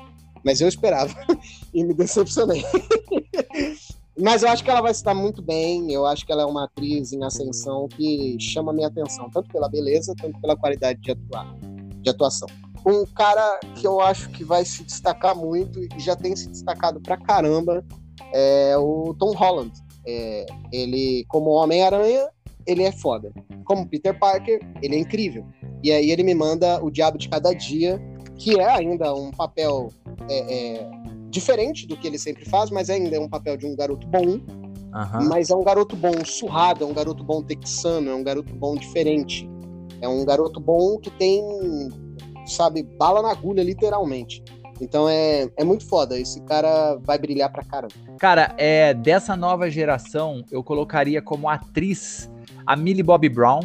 [0.45, 1.15] Mas eu esperava
[1.73, 2.65] e me decepcionei.
[4.21, 5.93] Mas eu acho que ela vai se dar muito bem.
[5.93, 9.69] Eu acho que ela é uma atriz em ascensão que chama minha atenção, tanto pela
[9.69, 11.57] beleza, tanto pela qualidade de, atuar,
[12.03, 12.49] de atuação.
[12.85, 17.01] Um cara que eu acho que vai se destacar muito e já tem se destacado
[17.01, 17.85] pra caramba
[18.33, 19.72] é o Tom Holland.
[20.07, 22.28] É, ele, como Homem-Aranha,
[22.66, 23.33] ele é foda.
[23.64, 25.47] Como Peter Parker, ele é incrível.
[25.83, 28.01] E aí ele me manda o Diabo de Cada Dia,
[28.37, 29.89] que é ainda um papel
[30.28, 30.91] é, é,
[31.30, 34.41] diferente do que ele sempre faz, mas ainda é um papel de um garoto bom.
[34.93, 35.28] Uhum.
[35.28, 38.74] Mas é um garoto bom surrado, é um garoto bom texano, é um garoto bom
[38.74, 39.49] diferente.
[40.01, 41.43] É um garoto bom que tem,
[42.47, 44.43] sabe, bala na agulha, literalmente.
[44.80, 46.18] Então é, é muito foda.
[46.18, 47.95] Esse cara vai brilhar pra caramba.
[48.18, 52.30] Cara, é, dessa nova geração, eu colocaria como atriz
[52.66, 53.61] a Millie Bobby Brown,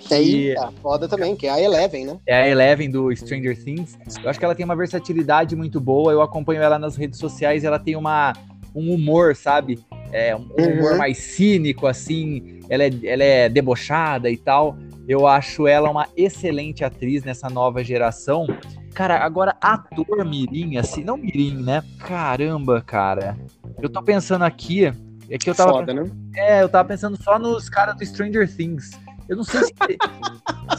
[0.00, 2.18] que tá foda também, que é a Eleven, né?
[2.26, 3.98] É a Eleven do Stranger Things.
[4.22, 6.10] Eu acho que ela tem uma versatilidade muito boa.
[6.12, 7.64] Eu acompanho ela nas redes sociais.
[7.64, 8.32] Ela tem uma,
[8.74, 9.78] um humor, sabe?
[10.10, 10.78] É, um uhum.
[10.78, 12.60] humor mais cínico, assim.
[12.68, 14.76] Ela é, ela é debochada e tal.
[15.10, 18.46] Eu acho ela uma excelente atriz nessa nova geração.
[18.94, 21.82] Cara, agora ator mirim, assim, não mirim, né?
[21.98, 23.36] Caramba, cara.
[23.82, 24.84] Eu tô pensando aqui,
[25.28, 25.72] É que eu tava.
[25.72, 26.08] Foda, né?
[26.36, 28.92] É, eu tava pensando só nos caras do Stranger Things.
[29.28, 29.74] Eu não sei se.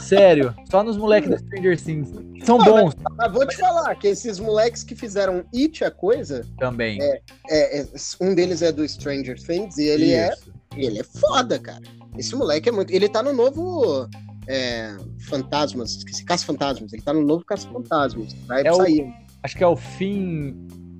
[0.00, 2.10] Sério, só nos moleques do Stranger Things.
[2.42, 6.46] São Ah, bons Mas vou te falar que esses moleques que fizeram It a coisa,
[6.58, 6.98] também.
[7.02, 7.20] É,
[7.50, 7.86] é,
[8.18, 10.50] um deles é do Stranger Things e ele é, Isso.
[10.74, 11.82] ele é foda, cara.
[12.16, 12.90] Esse moleque é muito.
[12.92, 14.08] Ele tá no novo
[14.48, 14.94] é,
[15.28, 16.92] Fantasmas, esqueci, Caça Fantasmas.
[16.92, 18.32] Ele tá no novo Caça Fantasmas.
[18.46, 19.06] Vai É o- sair.
[19.42, 20.54] Acho que é o Finn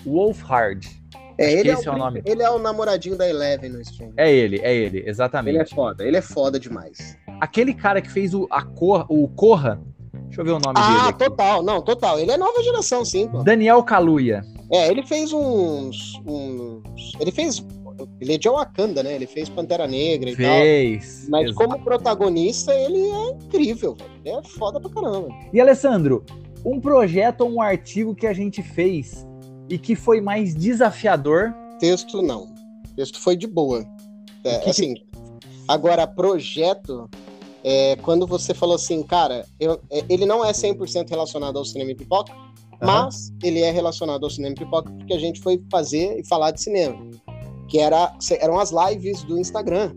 [0.04, 0.88] Wolfhard.
[1.38, 2.22] É, acho ele é, esse é o nome.
[2.24, 4.14] Ele é o namoradinho da Eleven no Stranger.
[4.16, 5.74] É ele, é ele, Ele é exatamente.
[5.74, 7.16] foda, ele é foda demais.
[7.40, 9.80] Aquele cara que fez o, a Cor, o Corra.
[10.26, 10.98] Deixa eu ver o nome dele.
[11.08, 12.18] Ah, total, não, total.
[12.18, 13.42] Ele é nova geração, sim, pô.
[13.42, 14.42] Daniel Kaluuya.
[14.72, 16.20] É, ele fez uns.
[16.26, 17.64] uns ele fez.
[18.20, 19.14] Ele é de Wakanda, né?
[19.14, 20.44] Ele fez Pantera Negra e tal.
[20.44, 21.26] Fez.
[21.28, 24.10] Mas Exa- como protagonista, ele é incrível, velho.
[24.24, 25.28] Ele é foda pra caramba.
[25.52, 26.24] E Alessandro,
[26.64, 29.26] um projeto ou um artigo que a gente fez
[29.68, 31.52] e que foi mais desafiador.
[31.78, 32.52] Texto, não.
[32.96, 33.84] Texto foi de boa.
[34.44, 34.94] É, que que- assim,
[35.68, 37.08] agora, projeto,
[37.64, 41.90] é, quando você falou assim, cara, eu- é, ele não é 100% relacionado ao cinema
[41.90, 42.32] e pipoca,
[42.80, 46.50] mas ele é relacionado ao cinema e pipoca porque a gente foi fazer e falar
[46.50, 46.98] de cinema.
[47.72, 49.94] Que era, eram as lives do Instagram.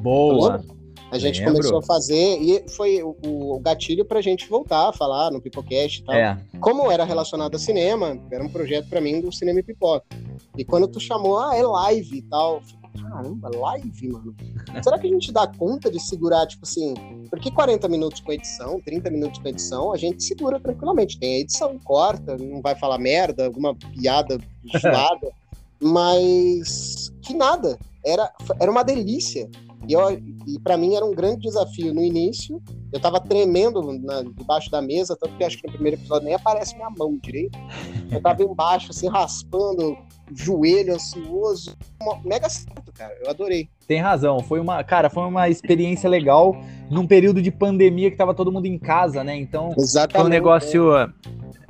[0.00, 0.64] Boa.
[1.10, 1.54] A gente Lembro.
[1.54, 6.00] começou a fazer e foi o, o gatilho pra gente voltar a falar no Pipocast
[6.00, 6.14] e tal.
[6.14, 6.38] É.
[6.60, 10.06] Como era relacionado a cinema, era um projeto pra mim do cinema e pipoca.
[10.56, 12.62] E quando tu chamou, ah, é live e tal,
[12.96, 14.36] caramba, live, mano.
[14.84, 16.94] Será que a gente dá conta de segurar, tipo assim,
[17.28, 21.18] porque 40 minutos com edição, 30 minutos com edição, a gente segura tranquilamente.
[21.18, 24.38] Tem a edição, corta, não vai falar merda, alguma piada
[24.80, 25.32] zoada,
[25.80, 27.78] mas que nada.
[28.04, 29.48] Era, era uma delícia.
[29.88, 30.10] E, eu,
[30.46, 32.60] e para mim era um grande desafio no início.
[32.92, 36.34] Eu tava tremendo na- debaixo da mesa, tanto que acho que no primeiro episódio nem
[36.34, 37.58] aparece minha mão direito.
[38.10, 39.96] Eu tava embaixo, assim, raspando,
[40.32, 41.76] joelho ansioso.
[42.00, 43.12] Uma- Mega certo, cara.
[43.24, 43.68] Eu adorei.
[43.86, 44.40] Tem razão.
[44.40, 46.56] Foi uma, cara, foi uma experiência legal
[46.90, 49.36] num período de pandemia que tava todo mundo em casa, né?
[49.36, 50.16] Então, Exatamente.
[50.16, 50.82] foi um negócio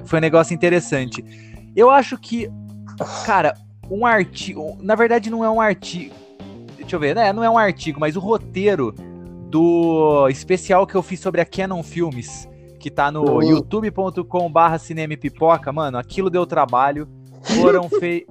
[0.05, 1.25] foi um negócio interessante.
[1.75, 2.49] Eu acho que,
[3.25, 3.55] cara,
[3.91, 6.15] um artigo, na verdade não é um artigo.
[6.77, 7.33] Deixa eu ver, né?
[7.33, 8.95] Não é um artigo, mas o roteiro
[9.51, 13.43] do especial que eu fiz sobre a Canon Filmes, que tá no Uhum.
[13.43, 14.79] youtube.com/barra
[15.21, 17.09] pipoca, mano, aquilo deu trabalho.
[17.61, 18.27] Foram fe...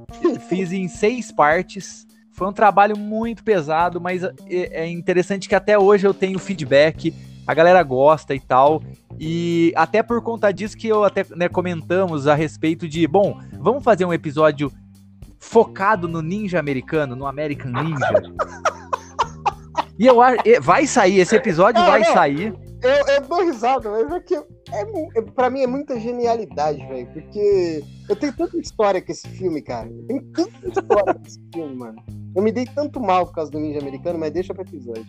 [0.48, 2.06] fiz em seis partes.
[2.32, 7.14] Foi um trabalho muito pesado, mas é é interessante que até hoje eu tenho feedback,
[7.48, 8.82] a galera gosta e tal.
[9.18, 13.84] E até por conta disso que eu até né, comentamos a respeito de, bom, vamos
[13.84, 14.70] fazer um episódio
[15.40, 18.22] focado no ninja americano, no American Ninja.
[19.98, 22.54] E eu acho, vai sair, esse episódio Não, vai sair.
[22.82, 24.46] Eu, eu dou risada, mas é que é,
[25.16, 27.08] é, pra mim é muita genialidade, velho.
[27.08, 29.90] Porque eu tenho tanta história com esse filme, cara.
[29.90, 32.04] Eu tenho tanta história com esse filme, mano.
[32.36, 35.06] Eu me dei tanto mal por causa do Ninja Americano, mas deixa pro episódio.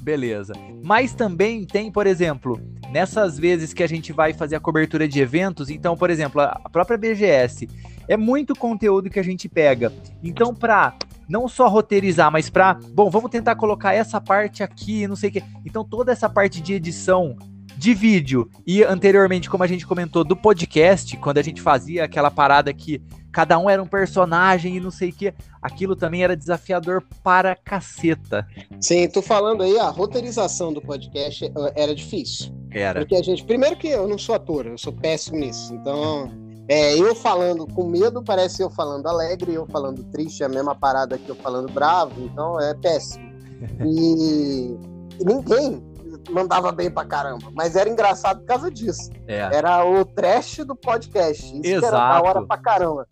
[0.00, 0.54] Beleza.
[0.82, 2.58] Mas também tem, por exemplo,
[2.90, 6.68] nessas vezes que a gente vai fazer a cobertura de eventos, então, por exemplo, a
[6.72, 7.68] própria BGS
[8.10, 9.92] é muito conteúdo que a gente pega.
[10.20, 10.96] Então, pra
[11.28, 15.32] não só roteirizar, mas pra, bom, vamos tentar colocar essa parte aqui, não sei o
[15.32, 15.44] quê.
[15.64, 17.36] Então, toda essa parte de edição
[17.76, 22.32] de vídeo e anteriormente, como a gente comentou, do podcast, quando a gente fazia aquela
[22.32, 23.00] parada que
[23.30, 25.32] cada um era um personagem e não sei o quê,
[25.62, 28.44] aquilo também era desafiador para caceta.
[28.80, 32.52] Sim, tô falando aí, a roteirização do podcast eh, era difícil.
[32.72, 32.98] Era.
[33.00, 35.72] Porque a gente, primeiro que eu não sou ator, eu sou péssimo nisso.
[35.72, 40.48] Então, é, eu falando com medo parece eu falando alegre, eu falando triste, é a
[40.48, 43.28] mesma parada que eu falando bravo, então é péssimo.
[43.84, 44.78] E,
[45.20, 45.82] e ninguém
[46.30, 49.10] mandava bem pra caramba, mas era engraçado por causa disso.
[49.26, 49.40] É.
[49.54, 51.44] Era o trash do podcast.
[51.44, 52.26] Isso que era da Exato.
[52.26, 53.06] hora pra caramba.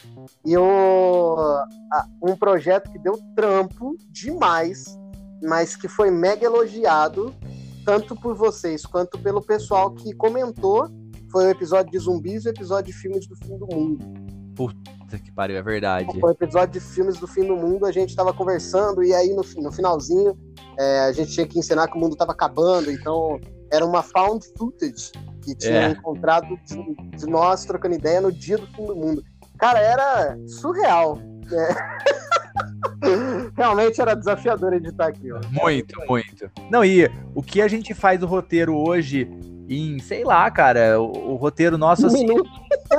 [0.45, 4.99] E a- um projeto que deu trampo demais,
[5.43, 7.35] mas que foi mega elogiado,
[7.85, 10.89] tanto por vocês quanto pelo pessoal que comentou.
[11.31, 14.05] Foi o episódio de zumbis e o episódio de filmes do fim do mundo.
[14.55, 16.19] Puta que pariu, é verdade.
[16.21, 19.31] Foi o episódio de filmes do fim do mundo, a gente tava conversando, e aí
[19.35, 20.37] no, no finalzinho
[20.79, 23.39] é, a gente tinha que ensinar que o mundo tava acabando, então
[23.73, 25.13] era uma found footage
[25.43, 25.91] que tinha É.
[25.91, 29.23] encontrado de, de nós trocando ideia no dia do fim do mundo.
[29.59, 31.17] Cara, era surreal.
[31.17, 31.69] né?
[33.57, 35.41] Realmente era desafiador editar aquilo.
[35.51, 36.51] Muito, muito.
[36.71, 39.29] Não, e o que a gente faz o roteiro hoje
[39.69, 42.27] em, sei lá, cara, o, o roteiro nosso assim,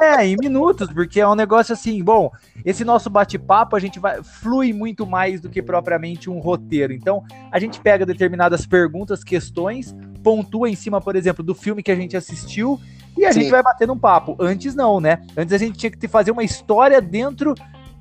[0.01, 2.32] é, em minutos, porque é um negócio assim, bom,
[2.63, 6.93] esse nosso bate-papo a gente vai flui muito mais do que propriamente um roteiro.
[6.93, 11.91] Então, a gente pega determinadas perguntas, questões, pontua em cima, por exemplo, do filme que
[11.91, 12.80] a gente assistiu
[13.17, 13.41] e a Sim.
[13.41, 14.36] gente vai batendo um papo.
[14.39, 15.22] Antes não, né?
[15.36, 17.55] Antes a gente tinha que ter- fazer uma história dentro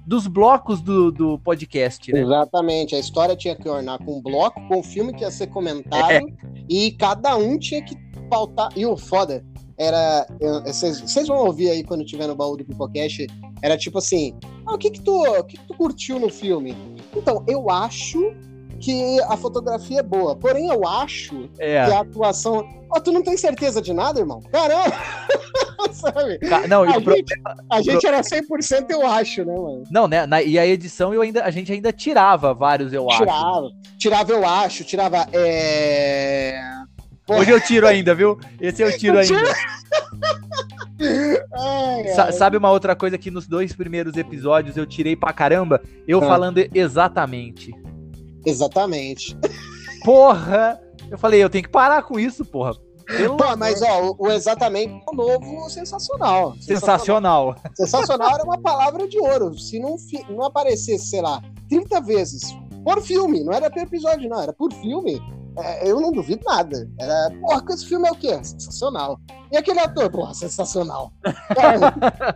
[0.07, 2.21] dos blocos do, do podcast, né?
[2.21, 2.95] Exatamente.
[2.95, 6.11] A história tinha que ornar com um bloco, com o filme que ia ser comentado,
[6.11, 6.21] É.
[6.67, 7.95] e cada um tinha que
[8.29, 8.71] pautar.
[8.77, 9.45] E o foda
[9.77, 10.27] era.
[10.67, 13.27] Vocês vão ouvir aí quando tiver no baú do Pipocast.
[13.63, 14.35] Era tipo assim:
[14.67, 16.77] ah, o que que, tu, o que que tu curtiu no filme?
[17.17, 18.33] Então, eu acho
[18.81, 20.37] que a fotografia é boa.
[20.37, 21.85] Porém, eu acho É.
[21.87, 22.65] que a atuação.
[22.91, 24.41] Ó, tu não tem certeza de nada, irmão?
[24.53, 24.95] Caramba!
[25.93, 26.39] Sabe?
[26.69, 27.25] Não, A gente,
[27.71, 29.83] a gente era 100% eu acho, né, mano?
[29.91, 30.27] não, né?
[30.27, 33.19] na- e a edição eu ainda, a gente ainda tirava vários, eu acho.
[33.19, 33.71] Tirava.
[33.99, 34.85] Tirava, eu acho.
[34.85, 35.27] Tirava.
[35.33, 36.61] É...
[37.29, 38.39] Hoje eu tiro ainda, viu?
[38.61, 39.37] Esse eu tiro ainda.
[41.53, 42.33] Ai, Sa- ai.
[42.33, 45.81] sabe uma outra coisa que nos dois primeiros episódios eu tirei pra caramba?
[46.07, 46.27] Eu Ah.
[46.27, 47.73] falando exatamente.
[48.47, 49.37] Exatamente.
[50.05, 50.81] Porra!
[51.11, 52.73] Eu falei, eu tenho que parar com isso, porra.
[53.07, 56.55] Pelo Pô, mas ó, o, exatamente é um novo sensacional.
[56.61, 57.57] Sensacional.
[57.75, 59.59] Sensacional era uma palavra de ouro.
[59.59, 59.97] Se não,
[60.29, 62.55] não aparecesse, sei lá, 30 vezes
[62.85, 65.19] por filme, não era por episódio, não, era por filme.
[65.63, 66.89] É, eu não duvido nada.
[66.99, 68.33] Era, porra, que esse filme é o quê?
[68.43, 69.19] Sensacional.
[69.51, 71.13] E aquele ator, porra, sensacional.
[71.55, 71.95] Cara,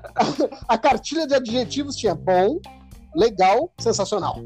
[0.68, 2.58] a cartilha de adjetivos tinha bom,
[3.14, 4.36] legal, sensacional.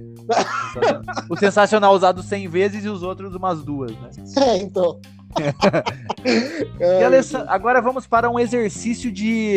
[1.31, 4.11] O sensacional usado 100 vezes e os outros umas duas, né?
[4.37, 5.01] É, então.
[6.81, 9.57] E Alessandro, agora vamos para um exercício de.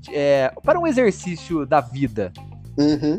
[0.00, 2.32] de- é, para um exercício da vida.
[2.78, 3.18] Uhum.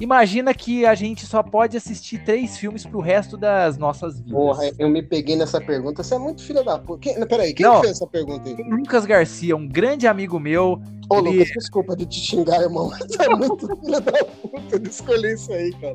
[0.00, 4.32] Imagina que a gente só pode assistir três filmes pro resto das nossas vidas.
[4.32, 6.02] Porra, eu me peguei nessa pergunta.
[6.02, 7.00] Você é muito filho da puta.
[7.00, 7.80] Quem, peraí, quem Não.
[7.80, 8.56] fez essa pergunta aí?
[8.70, 10.80] Lucas Garcia, um grande amigo meu.
[11.10, 12.88] Ô, Ele- Lucas, desculpa de te xingar, irmão.
[12.88, 15.94] Você é muito filho da puta de escolher isso aí, cara.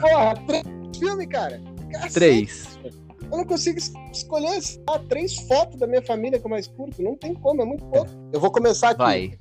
[0.00, 0.64] Porra, três
[0.96, 1.60] filmes, cara.
[1.90, 2.78] Cacete, Três.
[3.32, 7.02] Eu não consigo es- escolher ah, três fotos da minha família que eu mais curto.
[7.02, 8.10] Não tem como, é muito pouco.
[8.32, 8.98] Eu vou começar aqui.
[8.98, 9.38] Vai.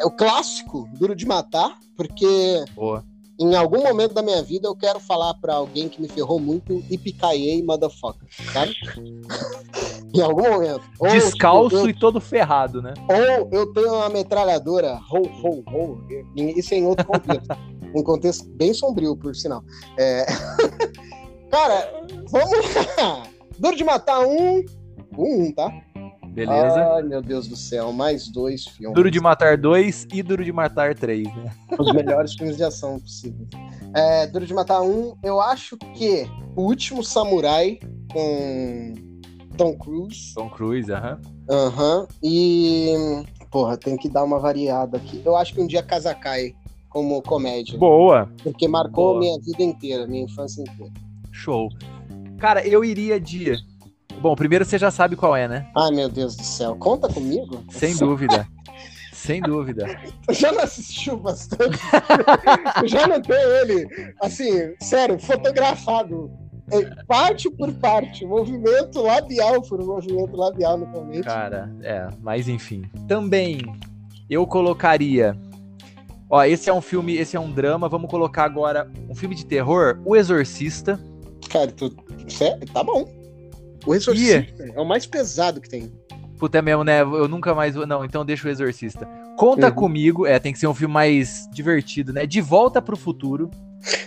[0.00, 3.04] É o clássico, Duro de Matar, porque Boa.
[3.38, 6.82] Em algum momento da minha vida eu quero falar pra alguém que me ferrou muito
[6.90, 8.74] e picaiei, motherfucker, sabe?
[10.14, 10.82] em algum momento.
[10.98, 12.94] Ou, Descalço tipo, e todo ferrado, né?
[13.08, 15.98] Ou eu tenho uma metralhadora, ho, ho, ho.
[16.36, 17.56] Isso é em outro contexto.
[17.94, 19.62] um contexto bem sombrio, por sinal.
[19.98, 20.24] É...
[21.50, 23.22] Cara, vamos lá.
[23.58, 24.64] Duro de matar um.
[25.16, 25.70] Um, tá?
[26.34, 26.94] Beleza.
[26.96, 28.94] Ai, meu Deus do céu, mais dois filmes.
[28.94, 31.52] Duro de Matar 2 e Duro de Matar 3, né?
[31.78, 33.48] Os melhores filmes de ação possíveis.
[33.94, 37.78] É, Duro de Matar um, eu acho que O Último Samurai
[38.12, 38.94] com
[39.56, 40.34] Tom Cruise.
[40.34, 41.20] Tom Cruise, aham.
[41.48, 42.06] Aham.
[42.22, 42.92] E.
[43.50, 45.22] Porra, tem que dar uma variada aqui.
[45.24, 46.54] Eu acho que um dia Kazakai
[46.88, 47.78] como comédia.
[47.78, 48.28] Boa.
[48.42, 49.20] Porque marcou Boa.
[49.20, 50.92] minha vida inteira, minha infância inteira.
[51.30, 51.68] Show.
[52.38, 53.54] Cara, eu iria de.
[54.24, 55.66] Bom, primeiro você já sabe qual é, né?
[55.76, 56.74] Ai, meu Deus do céu.
[56.76, 57.62] Conta comigo?
[57.68, 58.48] Sem dúvida.
[59.12, 59.84] Sem dúvida.
[60.26, 61.78] Eu já não assistiu bastante.
[62.80, 63.86] Eu já não tenho ele,
[64.22, 66.30] assim, sério, fotografado.
[66.72, 71.24] É, parte por parte, movimento labial por movimento labial no começo.
[71.24, 72.86] Cara, é, mas enfim.
[73.06, 73.60] Também
[74.30, 75.36] eu colocaria.
[76.30, 77.90] Ó, esse é um filme, esse é um drama.
[77.90, 80.98] Vamos colocar agora um filme de terror, O Exorcista.
[81.50, 81.94] Cara, tu,
[82.26, 83.22] cé- tá bom.
[83.86, 85.92] O Exorcista é o mais pesado que tem.
[86.38, 87.00] Puta é mesmo, né?
[87.02, 87.86] Eu nunca mais vou.
[87.86, 89.06] Não, então deixa o Exorcista.
[89.36, 89.74] Conta Uhum.
[89.74, 92.26] comigo, é, tem que ser um filme mais divertido, né?
[92.26, 93.50] De Volta pro Futuro.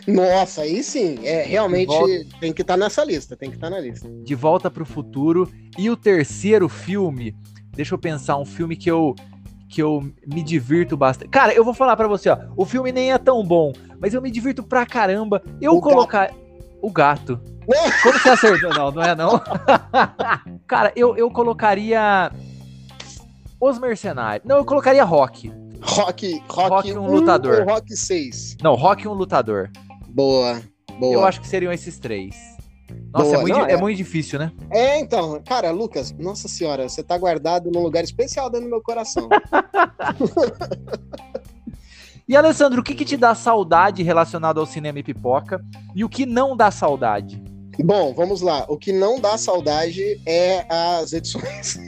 [0.08, 2.26] Nossa, aí sim, é realmente Volta.
[2.40, 4.10] tem que estar nessa lista, tem que estar na lista.
[4.24, 5.50] De Volta pro Futuro.
[5.78, 7.36] E o terceiro filme,
[7.76, 9.14] deixa eu pensar, um filme que eu
[9.70, 11.30] que eu me divirto bastante.
[11.30, 14.22] Cara, eu vou falar pra você, ó, o filme nem é tão bom, mas eu
[14.22, 15.44] me divirto pra caramba.
[15.62, 16.34] Eu O colocar
[16.82, 17.38] o gato.
[18.04, 18.70] Como você acertou?
[18.74, 19.42] Não, não é não.
[20.66, 22.32] Cara, eu, eu colocaria
[23.60, 24.48] Os Mercenários.
[24.48, 25.52] Não, eu colocaria Rock.
[25.82, 27.62] Rock, rock, Rock, um um lutador.
[27.62, 28.58] ou Rock 6.
[28.62, 29.70] Não, Rock um lutador.
[30.08, 30.62] Boa,
[31.00, 31.14] boa.
[31.14, 32.36] Eu acho que seriam esses três.
[33.14, 33.38] Nossa, Boa.
[33.38, 34.52] é muito, Não, é é- muito difícil, né?
[34.72, 38.82] É, então, cara, Lucas, nossa senhora, você tá guardado num lugar especial dentro do meu
[38.82, 39.28] coração.
[42.30, 45.64] E Alessandro, o que, que te dá saudade relacionado ao cinema e pipoca?
[45.96, 47.42] E o que não dá saudade?
[47.84, 48.66] Bom, vamos lá.
[48.68, 51.78] O que não dá saudade é as edições.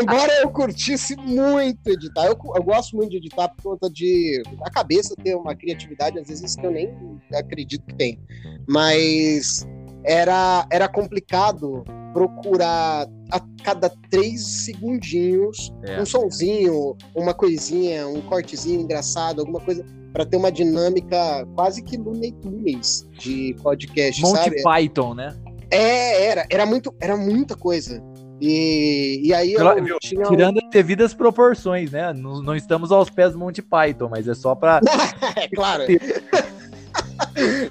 [0.00, 4.70] Embora eu curtisse muito editar, eu, eu gosto muito de editar por conta de a
[4.70, 6.94] cabeça ter uma criatividade, às vezes que eu nem
[7.34, 8.20] acredito que tem.
[8.68, 9.66] Mas
[10.04, 16.00] era, era complicado procurar a cada três segundinhos É.
[16.00, 21.96] um sonzinho, uma coisinha, um cortezinho engraçado, alguma coisa para ter uma dinâmica quase que
[21.96, 24.62] Looney Tunes de podcast, Monty sabe?
[24.62, 25.36] Python, né?
[25.70, 28.02] É, era, era muito, era muita coisa.
[28.40, 29.98] E, e aí Pela- eu viu?
[30.00, 30.26] tinha.
[30.26, 32.12] um- Tirando as devidas proporções, né?
[32.12, 34.80] Não, não estamos aos pés do Monty Python, mas é só pra.
[35.36, 35.84] é claro.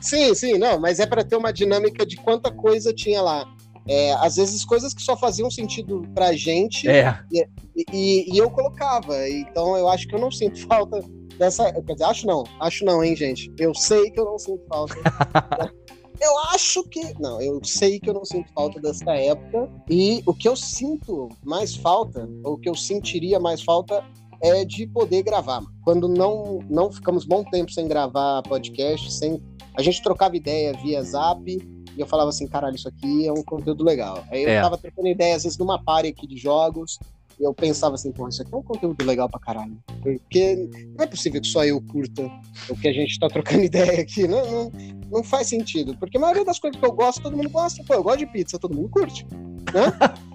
[0.01, 3.45] Sim, sim, não, mas é para ter uma dinâmica de quanta coisa tinha lá.
[3.87, 7.45] É, às vezes coisas que só faziam sentido pra gente É, e,
[7.91, 9.27] e- e eu colocava.
[9.27, 10.99] Então eu acho que eu não sinto falta
[11.39, 11.71] dessa.
[11.73, 13.51] Quer dizer, acho não, acho não, hein, gente.
[13.57, 14.93] Eu sei que eu não sinto falta.
[16.21, 17.19] eu acho que.
[17.19, 19.67] Não, eu sei que eu não sinto falta dessa época.
[19.89, 24.03] E o que eu sinto mais falta, ou o que eu sentiria mais falta,
[24.41, 25.61] é de poder gravar.
[25.83, 29.41] Quando não, não ficamos bom tempo sem gravar podcast, sem.
[29.77, 31.41] A gente trocava ideia via zap.
[31.47, 34.23] E eu falava assim, caralho, isso aqui é um conteúdo legal.
[34.31, 34.61] Aí eu É.
[34.61, 36.97] tava trocando ideia, às vezes, numa party aqui de jogos,
[37.39, 39.77] e eu pensava assim, pô, isso aqui é um conteúdo legal pra caralho.
[40.01, 42.29] Porque não é possível que só eu curta
[42.69, 44.27] o que a gente tá trocando ideia aqui.
[44.27, 44.71] Não, não,
[45.09, 45.95] não faz sentido.
[45.97, 47.81] Porque a maioria das coisas que eu gosto, todo mundo gosta.
[47.85, 49.25] Pô, eu gosto de pizza, todo mundo curte.
[49.73, 49.93] Né?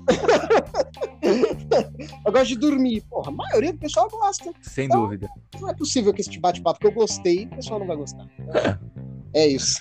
[2.25, 3.03] eu gosto de dormir.
[3.03, 4.51] Porra, a maioria do pessoal gosta.
[4.63, 5.29] sem Então, dúvida.
[5.61, 8.27] Não é possível que esse bate-papo que eu gostei, o pessoal não vai gostar.
[9.35, 9.81] É isso.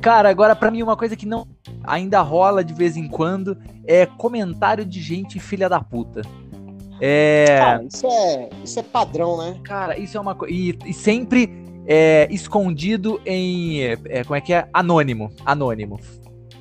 [0.00, 1.46] Cara, agora pra mim uma coisa que não
[1.82, 6.22] ainda rola de vez em quando é comentário de gente filha da puta.
[7.00, 7.58] É.
[7.58, 9.58] Cara, isso é, isso é padrão, né?
[9.64, 10.54] Cara, isso é uma coisa.
[10.54, 11.50] E, e sempre
[11.86, 13.82] é, escondido em.
[13.82, 14.68] é, como é que é?
[14.72, 15.30] Anônimo.
[15.44, 15.98] Anônimo.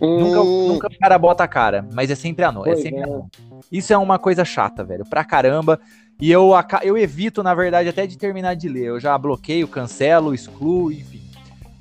[0.01, 2.73] Nunca, Hum, nunca o cara bota a cara, mas é sempre anônimo.
[2.73, 3.03] É sempre é.
[3.03, 3.29] anônimo.
[3.71, 5.05] Isso é uma coisa chata, velho.
[5.05, 5.79] Pra caramba.
[6.19, 6.51] E eu,
[6.83, 8.85] eu evito, na verdade, até de terminar de ler.
[8.85, 11.20] Eu já bloqueio, cancelo, excluo, enfim.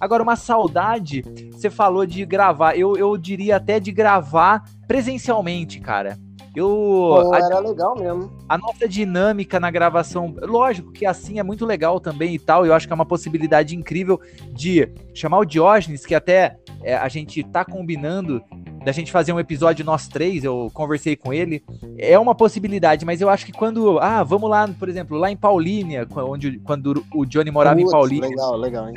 [0.00, 1.22] Agora, uma saudade,
[1.52, 2.74] você falou de gravar.
[2.76, 6.18] Eu, eu diria até de gravar presencialmente, cara.
[6.56, 6.66] Eu.
[6.66, 8.32] pô, a- era legal mesmo.
[8.48, 12.74] a nossa dinâmica na gravação, lógico que assim é muito legal também e tal, eu
[12.74, 14.20] acho que é uma possibilidade incrível
[14.52, 18.42] de chamar o Diógenes, que até é, a gente tá combinando
[18.84, 21.62] da gente fazer um episódio nós três, eu conversei com ele,
[21.98, 25.36] é uma possibilidade, mas eu acho que quando, ah, vamos lá, por exemplo, lá em
[25.36, 28.88] Paulínia, onde, quando o Johnny morava em Putz, Paulínia, Legal, legal.
[28.88, 28.94] Hein?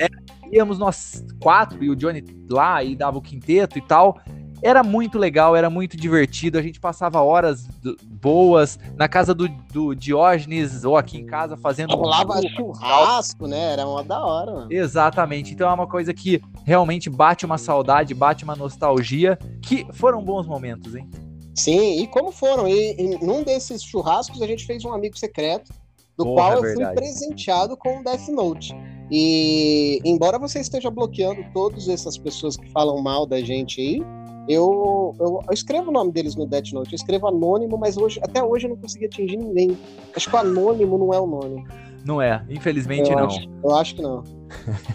[0.52, 4.20] íamos nós quatro e o Johnny lá e dava o quinteto e tal.
[4.64, 6.58] Era muito legal, era muito divertido.
[6.58, 7.68] A gente passava horas
[8.06, 11.94] boas na casa do, do Diógenes ou aqui em casa fazendo.
[11.96, 12.78] Rolava churras.
[12.78, 13.74] churrasco, né?
[13.74, 14.72] Era uma da hora, mano.
[14.72, 15.54] Exatamente.
[15.54, 20.48] Então é uma coisa que realmente bate uma saudade, bate uma nostalgia, que foram bons
[20.48, 21.10] momentos, hein?
[21.56, 22.68] Sim, e como foram?
[22.68, 25.72] E, e num desses churrascos a gente fez um amigo secreto,
[26.18, 26.96] do Porra, qual é eu fui verdade.
[26.96, 28.76] presenteado com o Death Note.
[29.12, 34.02] E embora você esteja bloqueando todas essas pessoas que falam mal da gente aí,
[34.48, 38.20] eu, eu, eu escrevo o nome deles no Death Note, eu escrevo anônimo, mas hoje,
[38.22, 39.78] até hoje eu não consegui atingir ninguém.
[40.16, 41.66] Acho que o anônimo não é o nome.
[42.06, 43.26] Não é, infelizmente eu não.
[43.26, 44.24] Acho, eu acho que não.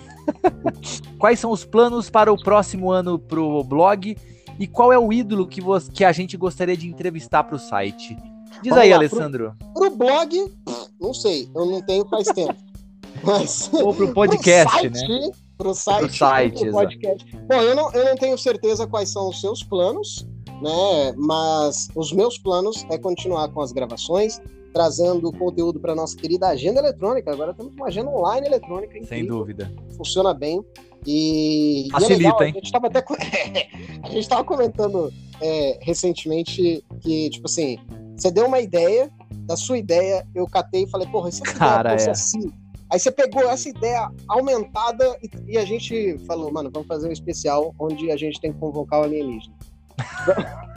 [1.18, 4.16] Quais são os planos para o próximo ano pro blog?
[4.59, 8.16] E qual é o ídolo que, você, que a gente gostaria de entrevistar pro site?
[8.62, 9.55] Diz Vamos aí, lá, Alessandro.
[9.72, 12.57] Pro blog, pff, não sei, eu não tenho faz tempo.
[13.22, 15.30] Mas Ou pro podcast, pro né?
[15.59, 16.84] Pro site, Pro site, pro exato.
[16.84, 17.36] podcast.
[17.48, 20.24] Bom, eu não, eu não tenho certeza quais são os seus planos,
[20.62, 21.12] né?
[21.16, 24.40] Mas os meus planos é continuar com as gravações,
[24.72, 27.30] trazendo conteúdo para nossa querida agenda eletrônica.
[27.32, 29.72] Agora temos uma agenda online eletrônica Sem incrível, dúvida.
[29.96, 30.64] funciona bem.
[31.04, 32.52] E, e é Facilita, legal, hein?
[32.54, 33.04] A gente tava até
[34.04, 37.78] a gente tava comentando é, recentemente que tipo assim,
[38.16, 39.11] você deu uma ideia,
[39.48, 42.12] da sua ideia eu catei e falei, porra, essa Cara, ideia fosse é.
[42.12, 42.52] assim.
[42.91, 47.12] Aí você pegou essa ideia aumentada e, e a gente falou, mano, vamos fazer um
[47.12, 49.55] especial onde a gente tem que convocar o alienígena.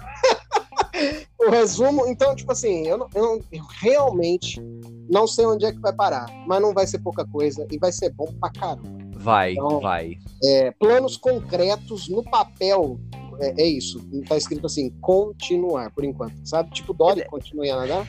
[1.40, 4.62] o resumo, então, tipo assim, eu, não- eu não- eu realmente
[5.10, 7.92] não sei onde é que vai parar, mas não vai ser pouca coisa e vai
[7.92, 9.02] ser bom pra caramba.
[9.16, 10.18] Vai, Então, vai.
[10.44, 13.00] É, planos concretos no papel.
[13.40, 14.00] É, é isso.
[14.28, 16.34] Tá escrito assim, continuar, por enquanto.
[16.44, 16.72] Sabe?
[16.72, 18.08] Tipo Dory, continue a nadar.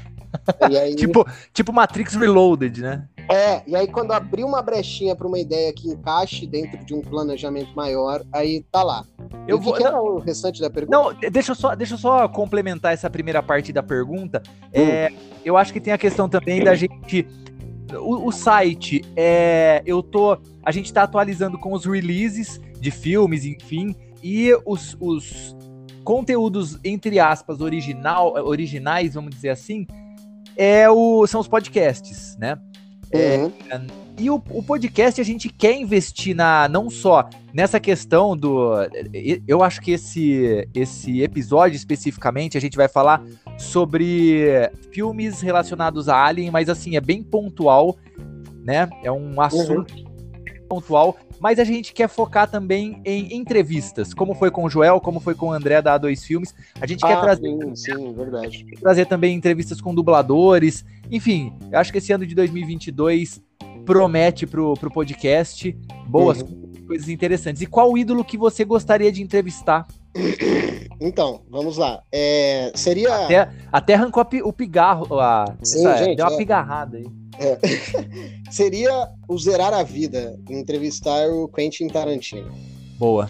[0.61, 3.07] Aí, Tipo, tipo Matrix Reloaded, né?
[3.29, 7.01] é, e aí quando abrir uma brechinha para uma ideia que encaixe dentro de um
[7.01, 9.05] planejamento maior, aí tá lá.
[9.47, 9.73] Eu e vou.
[9.73, 10.97] o que, que era o restante da pergunta?
[10.97, 14.43] Não, de- deixa eu, só, deixa eu só complementar essa primeira parte da pergunta.
[14.73, 15.11] É,
[15.45, 17.27] eu acho que tem a questão também da gente.
[18.01, 20.39] O, o site, é, eu tô.
[20.65, 25.55] A gente tá atualizando com os releases de filmes, enfim, e os, os
[26.03, 29.87] conteúdos, entre aspas, original, originais, vamos dizer assim,
[30.57, 32.59] é o, são os podcasts, né?
[33.11, 33.53] É, Uhum.
[34.19, 38.73] E o, o podcast a gente quer investir na não só nessa questão do.
[39.49, 43.23] Eu acho que esse, esse episódio especificamente a gente vai falar
[43.59, 47.97] sobre filmes relacionados a Alien, mas assim, é bem pontual,
[48.65, 48.89] né?
[49.03, 50.12] É um assunto
[50.73, 55.21] pontual, mas a gente quer focar também em entrevistas, como foi com o Joel, como
[55.21, 56.55] foi com o André da A2 Filmes.
[56.81, 58.65] A gente ah, quer trazer, sim, sim, verdade.
[58.81, 60.83] trazer também entrevistas com dubladores.
[61.11, 63.43] Enfim, eu acho que esse ano de 2022
[63.85, 66.73] promete pro, pro podcast boas uhum.
[66.87, 67.61] coisas interessantes.
[67.61, 69.87] E qual ídolo que você gostaria de entrevistar?
[71.05, 72.01] Então, vamos lá.
[72.13, 73.13] É, seria.
[73.25, 75.19] Até, até arrancou o pigarro.
[75.19, 76.37] A, Sim, essa, gente, deu uma é.
[76.37, 77.22] pigarrada aí.
[77.39, 77.59] É.
[78.51, 82.53] seria o Zerar a Vida, entrevistar o Quentin Tarantino.
[82.99, 83.29] Boa.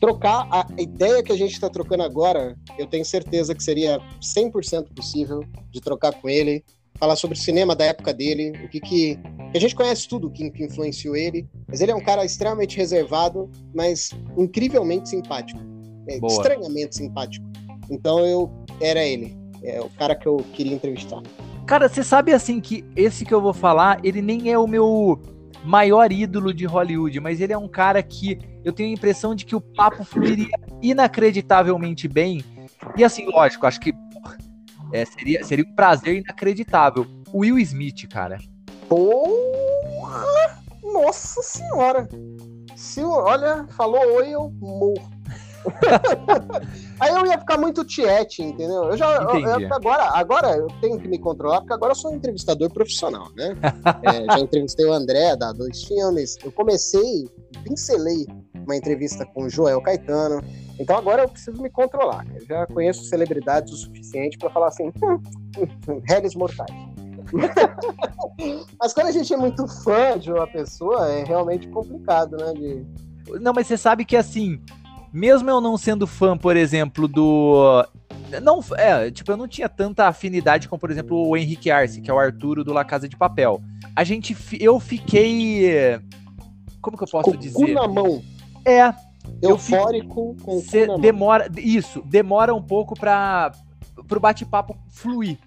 [0.00, 4.94] Trocar a ideia que a gente está trocando agora, eu tenho certeza que seria 100%
[4.94, 6.62] possível de trocar com ele,
[6.98, 9.18] falar sobre o cinema da época dele, o que que.
[9.54, 13.50] A gente conhece tudo que, que influenciou ele, mas ele é um cara extremamente reservado,
[13.74, 15.60] mas incrivelmente simpático.
[16.08, 17.46] É, estranhamente simpático.
[17.90, 18.50] Então eu
[18.80, 19.36] era ele.
[19.62, 21.22] É o cara que eu queria entrevistar.
[21.66, 25.20] Cara, você sabe assim que esse que eu vou falar, ele nem é o meu
[25.64, 29.46] maior ídolo de Hollywood, mas ele é um cara que eu tenho a impressão de
[29.46, 30.50] que o papo fluiria
[30.82, 32.44] inacreditavelmente bem.
[32.96, 33.94] E assim, lógico, acho que
[34.92, 37.06] é, seria, seria um prazer inacreditável.
[37.32, 38.38] O Will Smith, cara.
[38.88, 40.62] Porra!
[40.82, 42.06] Nossa senhora!
[42.76, 45.13] Se, olha, falou oi, eu morro.
[47.00, 48.84] Aí eu ia ficar muito tiete, entendeu?
[48.84, 52.12] Eu já eu, eu, agora, agora eu tenho que me controlar, porque agora eu sou
[52.12, 53.56] um entrevistador profissional, né?
[54.02, 56.36] é, já entrevistei o André, da dois filmes.
[56.44, 57.28] Eu comecei,
[57.64, 58.26] pincelei
[58.64, 60.42] uma entrevista com o Joel Caetano.
[60.78, 62.26] Então agora eu preciso me controlar.
[62.34, 65.20] Eu já conheço celebridades o suficiente para falar assim, hum,
[65.88, 66.70] hum, réis mortais.
[68.78, 72.52] mas quando a gente é muito fã de uma pessoa, é realmente complicado, né?
[72.52, 73.40] De...
[73.40, 74.60] Não, mas você sabe que assim,
[75.14, 77.86] mesmo eu não sendo fã, por exemplo, do.
[78.42, 82.10] Não, é, tipo, eu não tinha tanta afinidade com, por exemplo, o Henrique Arce, que
[82.10, 83.62] é o Arturo do La Casa de Papel.
[83.94, 84.36] A gente.
[84.58, 86.00] Eu fiquei.
[86.80, 87.54] Como que eu posso com dizer?
[87.54, 88.20] Cu na mão.
[88.64, 88.92] É.
[89.40, 91.48] Eufórico com o demora.
[91.56, 93.52] Isso, demora um pouco para
[94.08, 95.38] pro bate-papo fluir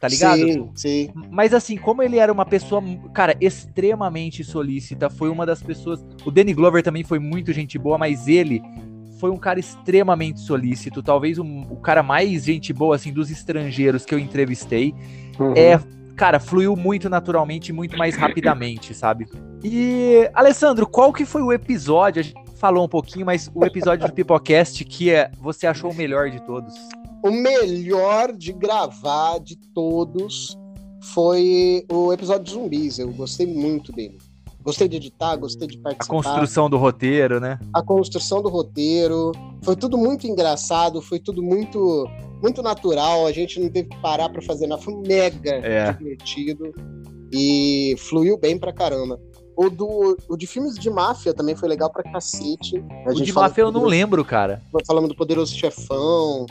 [0.00, 0.40] tá ligado?
[0.40, 1.10] Sim, sim.
[1.30, 2.82] Mas assim, como ele era uma pessoa,
[3.14, 6.04] cara, extremamente solícita, foi uma das pessoas.
[6.24, 8.60] O Danny Glover também foi muito gente boa, mas ele
[9.22, 14.04] foi um cara extremamente solícito, talvez um, o cara mais gente boa, assim, dos estrangeiros
[14.04, 14.92] que eu entrevistei.
[15.38, 15.54] Uhum.
[15.56, 15.80] É,
[16.16, 19.28] cara, fluiu muito naturalmente, muito mais rapidamente, sabe?
[19.62, 22.18] E, Alessandro, qual que foi o episódio?
[22.18, 25.94] A gente falou um pouquinho, mas o episódio do Pipocast que é, você achou o
[25.94, 26.74] melhor de todos?
[27.22, 30.58] O melhor de gravar de todos
[31.14, 32.98] foi o episódio de zumbis.
[32.98, 34.18] Eu gostei muito dele.
[34.62, 36.14] Gostei de editar, gostei de participar.
[36.14, 37.58] A construção do roteiro, né?
[37.74, 39.32] A construção do roteiro.
[39.62, 42.06] Foi tudo muito engraçado, foi tudo muito
[42.42, 43.26] muito natural.
[43.26, 44.80] A gente não teve que parar para fazer nada.
[44.80, 45.92] Foi mega é.
[45.92, 46.72] divertido.
[47.32, 49.18] E fluiu bem pra caramba.
[49.56, 52.82] O, do, o de filmes de máfia também foi legal pra cacete.
[53.06, 54.62] A o de máfia eu não lembro, cara.
[54.86, 56.46] Falamos do Poderoso Chefão.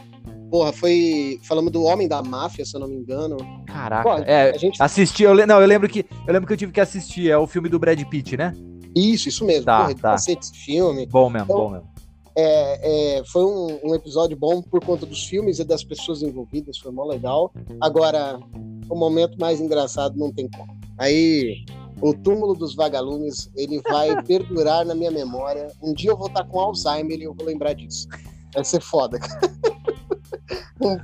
[0.51, 1.39] Porra, foi.
[1.43, 3.37] Falamos do Homem da Máfia, se eu não me engano.
[3.65, 4.03] Caraca.
[4.03, 4.83] Pô, é, a gente...
[4.83, 7.47] assisti, eu, não, eu lembro que eu lembro que eu tive que assistir, é o
[7.47, 8.53] filme do Brad Pitt, né?
[8.93, 9.63] Isso, isso mesmo.
[9.65, 10.15] Tá, Porra, tá.
[10.15, 11.05] esse filme.
[11.05, 11.87] Bom mesmo, então, bom mesmo.
[12.35, 16.77] É, é, foi um, um, episódio bom por conta dos filmes e das pessoas envolvidas,
[16.77, 17.53] foi mó legal.
[17.79, 18.37] Agora,
[18.89, 20.77] o momento mais engraçado não tem como.
[20.97, 21.63] Aí,
[22.01, 25.67] o túmulo dos vagalumes, ele vai perdurar na minha memória.
[25.81, 28.09] Um dia eu vou estar com Alzheimer e eu vou lembrar disso.
[28.53, 29.17] Vai ser foda.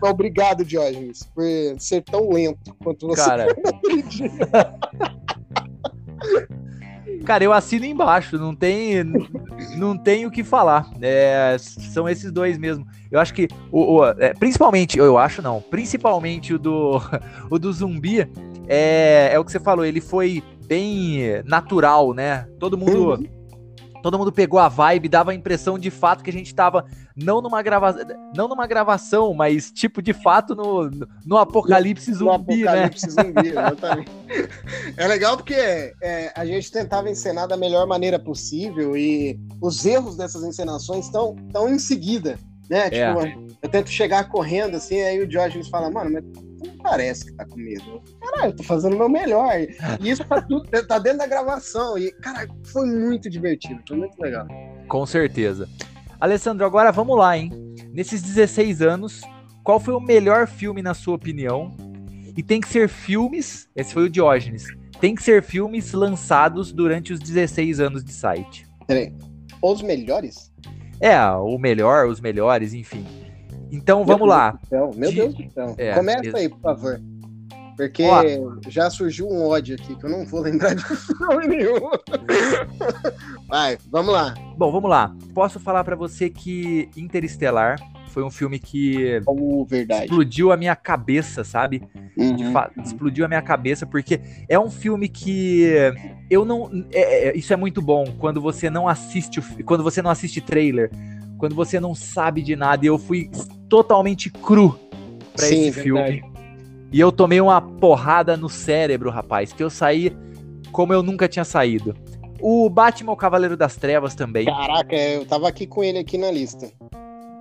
[0.01, 1.45] Obrigado, Diógenes, por
[1.79, 3.47] ser tão lento quanto você Cara.
[7.27, 9.03] Cara, eu assino embaixo, não tem,
[9.75, 10.89] não tem o que falar.
[11.01, 12.87] É, são esses dois mesmo.
[13.11, 17.01] Eu acho que, o, o é, principalmente, eu acho não, principalmente o do,
[17.51, 18.21] o do zumbi,
[18.67, 22.47] é, é o que você falou, ele foi bem natural, né?
[22.59, 23.25] Todo mundo, uhum.
[24.01, 26.85] todo mundo pegou a vibe, dava a impressão de fato que a gente tava
[27.17, 28.05] não numa gravação,
[28.35, 30.89] não numa gravação, mas tipo de fato no,
[31.25, 33.11] no apocalipse no, zumbi, no apocalipse né?
[33.11, 34.11] zumbi, exatamente.
[34.95, 40.15] é legal porque é, a gente tentava encenar da melhor maneira possível e os erros
[40.15, 42.37] dessas encenações estão tão em seguida,
[42.69, 42.87] né?
[42.91, 43.13] É.
[43.13, 46.23] Tipo, eu tento chegar correndo assim, aí o Diógenes fala, mano, mas
[46.67, 48.01] não parece que tá com medo.
[48.21, 49.59] Caralho, eu tô fazendo o meu melhor.
[49.59, 49.75] E
[50.09, 51.97] isso tá, tudo, tá dentro da gravação.
[51.97, 54.47] E, cara, foi muito divertido, foi muito legal.
[54.87, 55.67] Com certeza.
[56.19, 57.51] Alessandro, agora vamos lá, hein?
[57.93, 59.21] Nesses 16 anos,
[59.63, 61.71] qual foi o melhor filme na sua opinião?
[62.35, 64.65] E tem que ser filmes, esse foi o Diógenes,
[64.99, 68.67] tem que ser filmes lançados durante os 16 anos de site.
[68.87, 69.13] Peraí,
[69.61, 70.51] os melhores?
[70.99, 73.05] É, o melhor, os melhores, enfim.
[73.71, 74.57] Então vamos lá.
[74.71, 75.75] Meu Deus do céu.
[75.77, 77.01] É, Começa aí, por favor.
[77.77, 78.03] Porque
[78.67, 81.79] já surgiu um ódio aqui que eu não vou lembrar de filme nenhum.
[83.47, 84.33] Vai, vamos lá.
[84.57, 85.15] Bom, vamos lá.
[85.33, 91.43] Posso falar para você que Interestelar foi um filme que oh, explodiu a minha cabeça,
[91.43, 91.83] sabe?
[92.17, 92.35] Uhum.
[92.35, 94.19] De fato, explodiu a minha cabeça porque
[94.49, 95.67] é um filme que
[96.27, 100.09] eu não, é, é, isso é muito bom quando você não assiste, quando você não
[100.09, 100.89] assiste trailer,
[101.37, 102.83] quando você não sabe de nada.
[102.83, 103.29] E eu fui
[103.69, 104.79] totalmente cru
[105.35, 106.23] para esse filme.
[106.91, 110.15] E eu tomei uma porrada no cérebro, rapaz, que eu saí
[110.71, 111.95] como eu nunca tinha saído.
[112.39, 114.45] O Batman, o Cavaleiro das Trevas também.
[114.45, 116.71] Caraca, eu tava aqui com ele aqui na lista.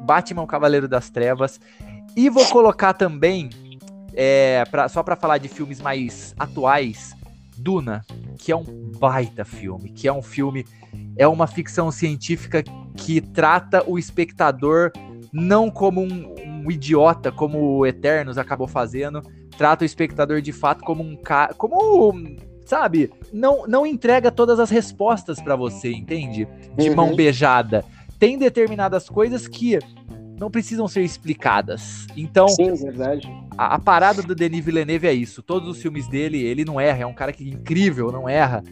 [0.01, 1.61] Batman, o Cavaleiro das Trevas.
[2.17, 3.51] E vou colocar também,
[4.15, 7.15] é, pra, só para falar de filmes mais atuais,
[7.59, 8.05] Duna,
[8.39, 8.65] que é um
[8.99, 10.65] baita filme, que é um filme,
[11.17, 12.65] é uma ficção científica
[12.97, 14.93] que trata o espectador
[15.33, 16.35] não como um,
[16.67, 19.23] um idiota, como o Eternos acabou fazendo,
[19.57, 24.71] trata o espectador de fato como um cara, como sabe, não, não entrega todas as
[24.71, 26.49] respostas para você, entende?
[26.77, 26.97] De uhum.
[26.97, 27.85] mão beijada
[28.19, 29.79] tem determinadas coisas que
[30.39, 32.07] não precisam ser explicadas.
[32.17, 33.27] Então, Sim, verdade.
[33.57, 35.43] A, a, parada do Denis Villeneuve é isso.
[35.43, 38.63] Todos os filmes dele, ele não erra, é um cara que é incrível, não erra.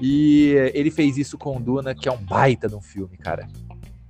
[0.00, 3.46] E ele fez isso com Duna, que é um baita de um filme, cara.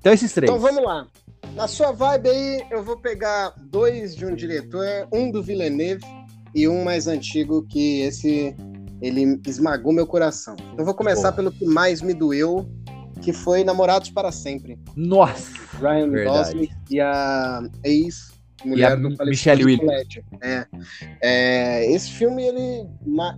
[0.00, 0.50] Então esses três.
[0.50, 1.06] Então vamos lá.
[1.54, 6.04] Na sua vibe aí, eu vou pegar dois de um diretor, um do Villeneuve
[6.52, 8.56] e um mais antigo que esse
[9.00, 10.56] ele esmagou meu coração.
[10.72, 12.66] Então vou começar pelo que mais me doeu,
[13.22, 14.78] que foi Namorados para Sempre.
[14.96, 15.52] Nossa!
[15.80, 18.32] Ryan Gosling e a ex
[18.64, 20.18] mulher do Michelle Williams.
[20.42, 20.66] É.
[21.22, 21.92] é.
[21.92, 22.88] esse filme ele,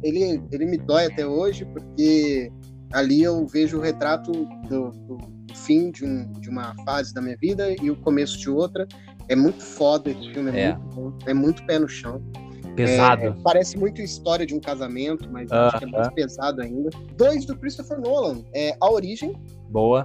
[0.02, 2.50] ele, ele me dói até hoje porque
[2.92, 4.32] ali eu vejo o retrato
[4.68, 8.50] do, do fim de, um, de uma fase da minha vida e o começo de
[8.50, 8.86] outra.
[9.28, 10.74] É muito foda esse filme, é, é.
[10.76, 12.22] muito bom, é muito pé no chão.
[12.76, 13.22] Pesado.
[13.22, 15.68] É, parece muito história de um casamento, mas uh -huh.
[15.68, 16.90] acho que é mais pesado ainda.
[17.16, 19.34] Dois do Christopher Nolan, é A Origem.
[19.70, 20.04] Boa.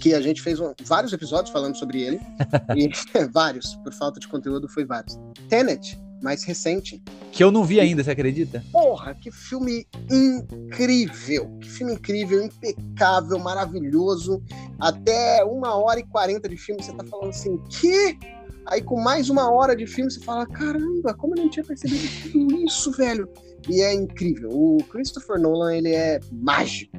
[0.00, 2.20] Que a gente fez um, vários episódios falando sobre ele.
[2.76, 2.88] e
[3.32, 5.18] vários, por falta de conteúdo, foi vários.
[5.48, 7.02] Tenet, mais recente.
[7.32, 8.64] Que eu não vi ainda, você acredita?
[8.72, 11.58] Porra, que filme incrível!
[11.60, 14.42] Que filme incrível, impecável, maravilhoso.
[14.78, 18.18] Até uma hora e quarenta de filme, você tá falando assim, que
[18.66, 22.02] Aí com mais uma hora de filme você fala, caramba, como eu não tinha percebido
[22.32, 23.28] tudo isso, velho?
[23.68, 24.50] E é incrível.
[24.50, 26.98] O Christopher Nolan, ele é mágico.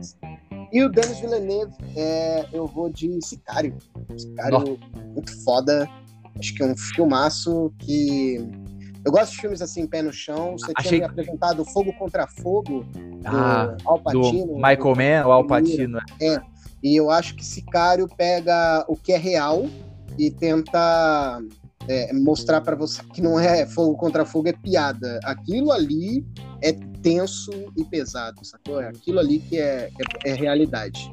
[0.72, 3.78] E o Denis Villeneuve, é, eu vou de Sicário.
[4.18, 4.80] Sicário,
[5.14, 5.90] muito foda.
[6.40, 8.38] Acho que é um filmaço que...
[9.08, 10.58] Eu gosto de filmes assim, pé no chão.
[10.58, 11.00] Você Achei...
[11.00, 14.48] tinha me apresentado Fogo contra Fogo, do ah, Al Pacino.
[14.48, 16.00] Do Michael Mann, o Al Pacino.
[16.22, 16.42] É,
[16.84, 19.66] e eu acho que Sicário pega o que é real
[20.18, 21.42] e tenta
[21.88, 25.22] é, mostrar para você que não é fogo contra fogo, é piada.
[25.24, 26.26] Aquilo ali
[26.62, 28.82] é tenso e pesado, sacou?
[28.82, 29.90] É aquilo ali que é,
[30.26, 31.10] é, é realidade.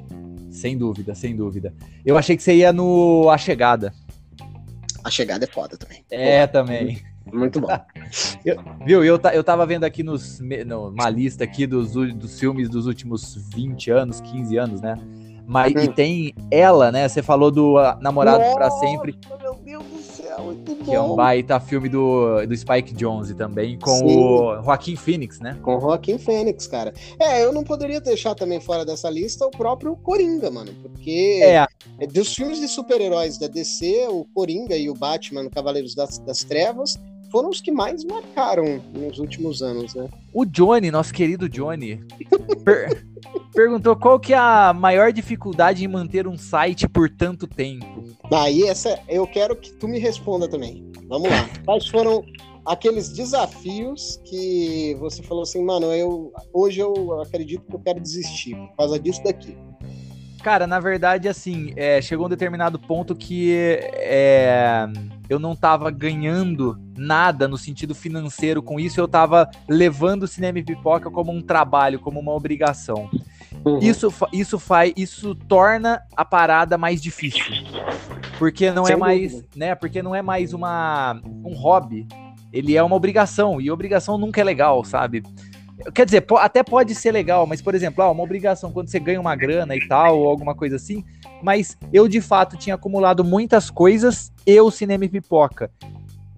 [0.50, 1.72] Sem dúvida, sem dúvida.
[2.04, 3.94] Eu achei que você ia no A Chegada.
[5.04, 6.04] A Chegada é foda também.
[6.10, 7.13] É, Pô, também.
[7.32, 7.68] Muito bom.
[8.44, 12.86] eu, viu, eu, eu tava vendo aqui nos, numa lista aqui dos, dos filmes dos
[12.86, 14.96] últimos 20 anos, 15 anos, né?
[15.46, 15.78] Mas, hum.
[15.78, 17.06] E tem ela, né?
[17.08, 19.18] Você falou do uh, Namorado para Sempre.
[19.42, 20.84] Meu Deus do céu, muito bom.
[20.84, 24.18] Que é um baita filme do, do Spike Jonze também, com Sim.
[24.18, 25.58] o Joaquim Phoenix, né?
[25.62, 26.94] Com o Joaquim Phoenix, cara.
[27.18, 30.72] É, eu não poderia deixar também fora dessa lista o próprio Coringa, mano.
[30.82, 31.66] Porque é.
[32.00, 36.42] é dos filmes de super-heróis da DC, o Coringa e o Batman, Cavaleiros das, das
[36.42, 36.98] Trevas,
[37.34, 40.08] foram os que mais marcaram nos últimos anos, né?
[40.32, 41.96] O Johnny, nosso querido Johnny,
[42.64, 43.04] per
[43.52, 48.04] perguntou qual que é a maior dificuldade em manter um site por tanto tempo.
[48.32, 50.88] Aí essa eu quero que tu me responda também.
[51.08, 51.50] Vamos lá.
[51.66, 52.24] Quais foram
[52.64, 58.54] aqueles desafios que você falou assim, mano, eu hoje eu acredito que eu quero desistir
[58.54, 59.58] por causa disso daqui.
[60.44, 64.86] Cara, na verdade, assim, é, chegou um determinado ponto que é,
[65.28, 70.58] eu não tava ganhando nada no sentido financeiro com isso, eu tava levando o cinema
[70.58, 73.08] e pipoca como um trabalho, como uma obrigação.
[73.64, 73.78] Uhum.
[73.78, 77.54] Isso, isso faz, isso torna a parada mais difícil.
[78.38, 79.48] Porque não é Sem é mais, dúvida.
[79.56, 79.74] né?
[79.74, 82.06] Porque não é mais uma um hobby.
[82.52, 85.22] Ele é uma obrigação e obrigação nunca é legal, sabe?
[85.92, 89.20] Quer dizer, até pode ser legal, mas, por exemplo, ah, uma obrigação quando você ganha
[89.20, 91.04] uma grana e tal, ou alguma coisa assim.
[91.42, 95.70] Mas eu, de fato, tinha acumulado muitas coisas e o cinema e pipoca.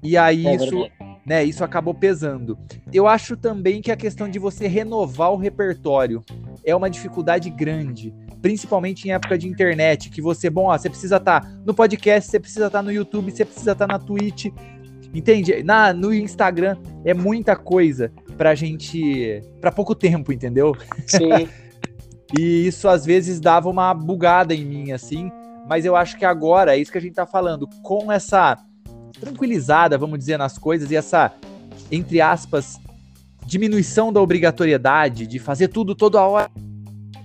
[0.03, 0.89] E aí é isso,
[1.25, 2.59] né, isso acabou pesando.
[2.93, 6.23] Eu acho também que a questão de você renovar o repertório
[6.65, 8.15] é uma dificuldade grande.
[8.41, 12.31] Principalmente em época de internet, que você, bom, ó, você precisa estar tá no podcast,
[12.31, 14.47] você precisa estar tá no YouTube, você precisa estar tá na Twitch,
[15.13, 15.63] entende?
[15.63, 18.13] Na, no Instagram é muita coisa.
[18.37, 19.43] Pra gente.
[19.61, 20.77] pra pouco tempo, entendeu?
[21.07, 21.49] Sim.
[22.39, 25.31] e isso às vezes dava uma bugada em mim, assim.
[25.69, 27.69] Mas eu acho que agora é isso que a gente tá falando.
[27.83, 28.57] Com essa
[29.21, 31.33] tranquilizada, vamos dizer, nas coisas e essa,
[31.91, 32.79] entre aspas,
[33.45, 36.51] diminuição da obrigatoriedade de fazer tudo toda hora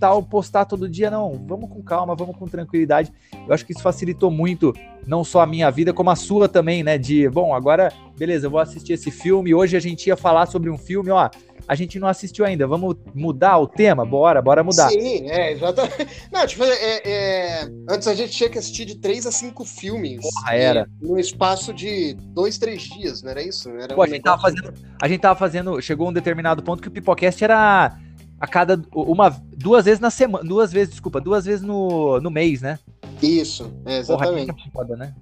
[0.01, 1.45] tal, postar todo dia, não.
[1.47, 3.13] Vamos com calma, vamos com tranquilidade.
[3.47, 4.73] Eu acho que isso facilitou muito,
[5.05, 6.97] não só a minha vida, como a sua também, né?
[6.97, 9.53] De, bom, agora, beleza, eu vou assistir esse filme.
[9.53, 11.29] Hoje a gente ia falar sobre um filme, ó
[11.67, 12.67] a gente não assistiu ainda.
[12.67, 14.05] Vamos mudar o tema?
[14.05, 14.89] Bora, bora mudar.
[14.89, 16.07] Sim, é, exatamente.
[16.31, 20.21] Não, tipo, é, é, antes a gente tinha que assistir de três a cinco filmes.
[20.21, 20.87] Porra, era.
[21.01, 23.69] No espaço de dois, três dias, não era isso?
[23.69, 25.81] Era Pô, um a, gente tava fazendo, a gente tava fazendo.
[25.81, 27.97] Chegou um determinado ponto que o Pipocast era
[28.41, 28.81] a cada.
[28.91, 30.43] Uma, duas vezes na semana.
[30.43, 32.79] Duas vezes, desculpa, duas vezes no, no mês, né?
[33.21, 34.47] Isso, é, exatamente.
[34.47, 35.13] Porra, foda, né?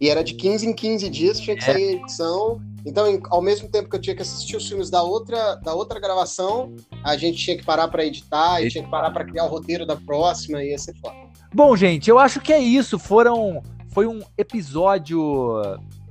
[0.00, 1.72] E era de 15 em 15 dias, tinha que é.
[1.72, 2.60] sair edição.
[2.84, 5.74] Então, em, ao mesmo tempo que eu tinha que assistir os filmes da outra, da
[5.74, 6.74] outra gravação,
[7.04, 9.48] a gente tinha que parar para editar e, e tinha que parar para criar o
[9.48, 11.14] roteiro da próxima e ia ser foda.
[11.54, 12.98] Bom, gente, eu acho que é isso.
[12.98, 15.62] Foram, foi um episódio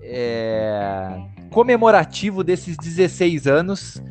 [0.04, 1.20] é,
[1.50, 4.02] comemorativo desses 16 anos.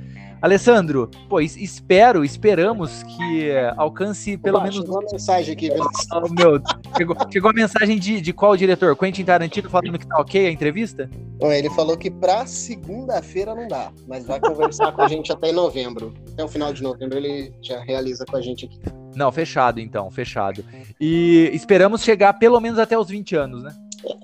[0.43, 4.81] Alessandro, pois espero, esperamos que alcance pelo Opa, menos.
[4.81, 6.62] Chegou uma mensagem aqui, oh, meu,
[6.97, 8.97] chegou, chegou a mensagem de, de qual diretor?
[8.97, 11.11] Quentin Tarantino falando que tá ok a entrevista?
[11.41, 15.53] Ele falou que pra segunda-feira não dá, mas vai conversar com a gente até em
[15.53, 16.15] novembro.
[16.33, 18.81] Até o final de novembro ele já realiza com a gente aqui.
[19.15, 20.65] Não, fechado então, fechado.
[21.01, 23.75] E esperamos chegar pelo menos até os 20 anos, né?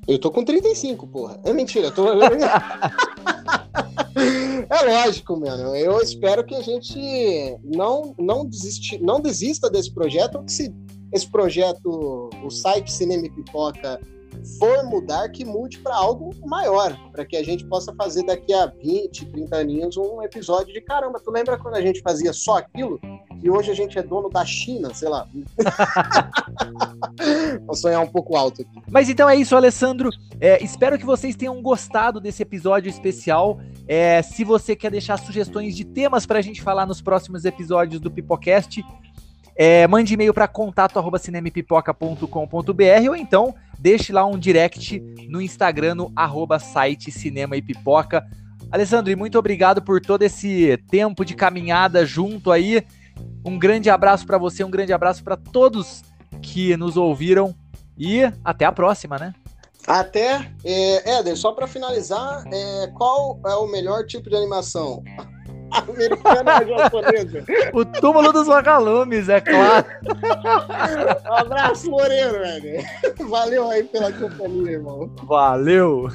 [0.06, 1.40] Eu tô com 35, porra.
[1.44, 2.06] É mentira, eu tô.
[4.68, 5.76] É lógico, mano.
[5.76, 6.98] Eu espero que a gente
[7.62, 10.74] não, não, desiste, não desista desse projeto, ou que se
[11.12, 14.00] esse projeto, o site Cinema e Pipoca,
[14.58, 18.66] for mudar, que mude para algo maior, para que a gente possa fazer daqui a
[18.66, 21.20] 20, 30 aninhos um episódio de caramba.
[21.20, 23.00] Tu lembra quando a gente fazia só aquilo?
[23.42, 25.26] E hoje a gente é dono da China, sei lá.
[27.66, 28.82] Vou sonhar um pouco alto aqui.
[28.90, 30.10] Mas então é isso, Alessandro.
[30.40, 33.60] É, espero que vocês tenham gostado desse episódio especial.
[33.86, 38.00] É, se você quer deixar sugestões de temas para a gente falar nos próximos episódios
[38.00, 38.82] do Pipocast,
[39.56, 46.58] é, mande e-mail para contato@cinemepipoca.com.br ou então deixe lá um direct no Instagram no arroba
[46.58, 48.22] site Cinema e Pipoca.
[48.70, 52.84] Alessandro, muito obrigado por todo esse tempo de caminhada junto aí.
[53.44, 56.02] Um grande abraço para você, um grande abraço para todos
[56.42, 57.54] que nos ouviram
[57.96, 59.32] e até a próxima, né?
[59.86, 65.04] Até, é, Éder, só para finalizar, é, qual é o melhor tipo de animação?
[65.70, 67.44] Americana ou japonesa?
[67.72, 69.86] O túmulo dos vagalumes, é claro.
[71.24, 72.84] Um abraço, Moreno, velho.
[73.28, 75.10] Valeu aí pela companhia, irmão.
[75.24, 76.08] Valeu.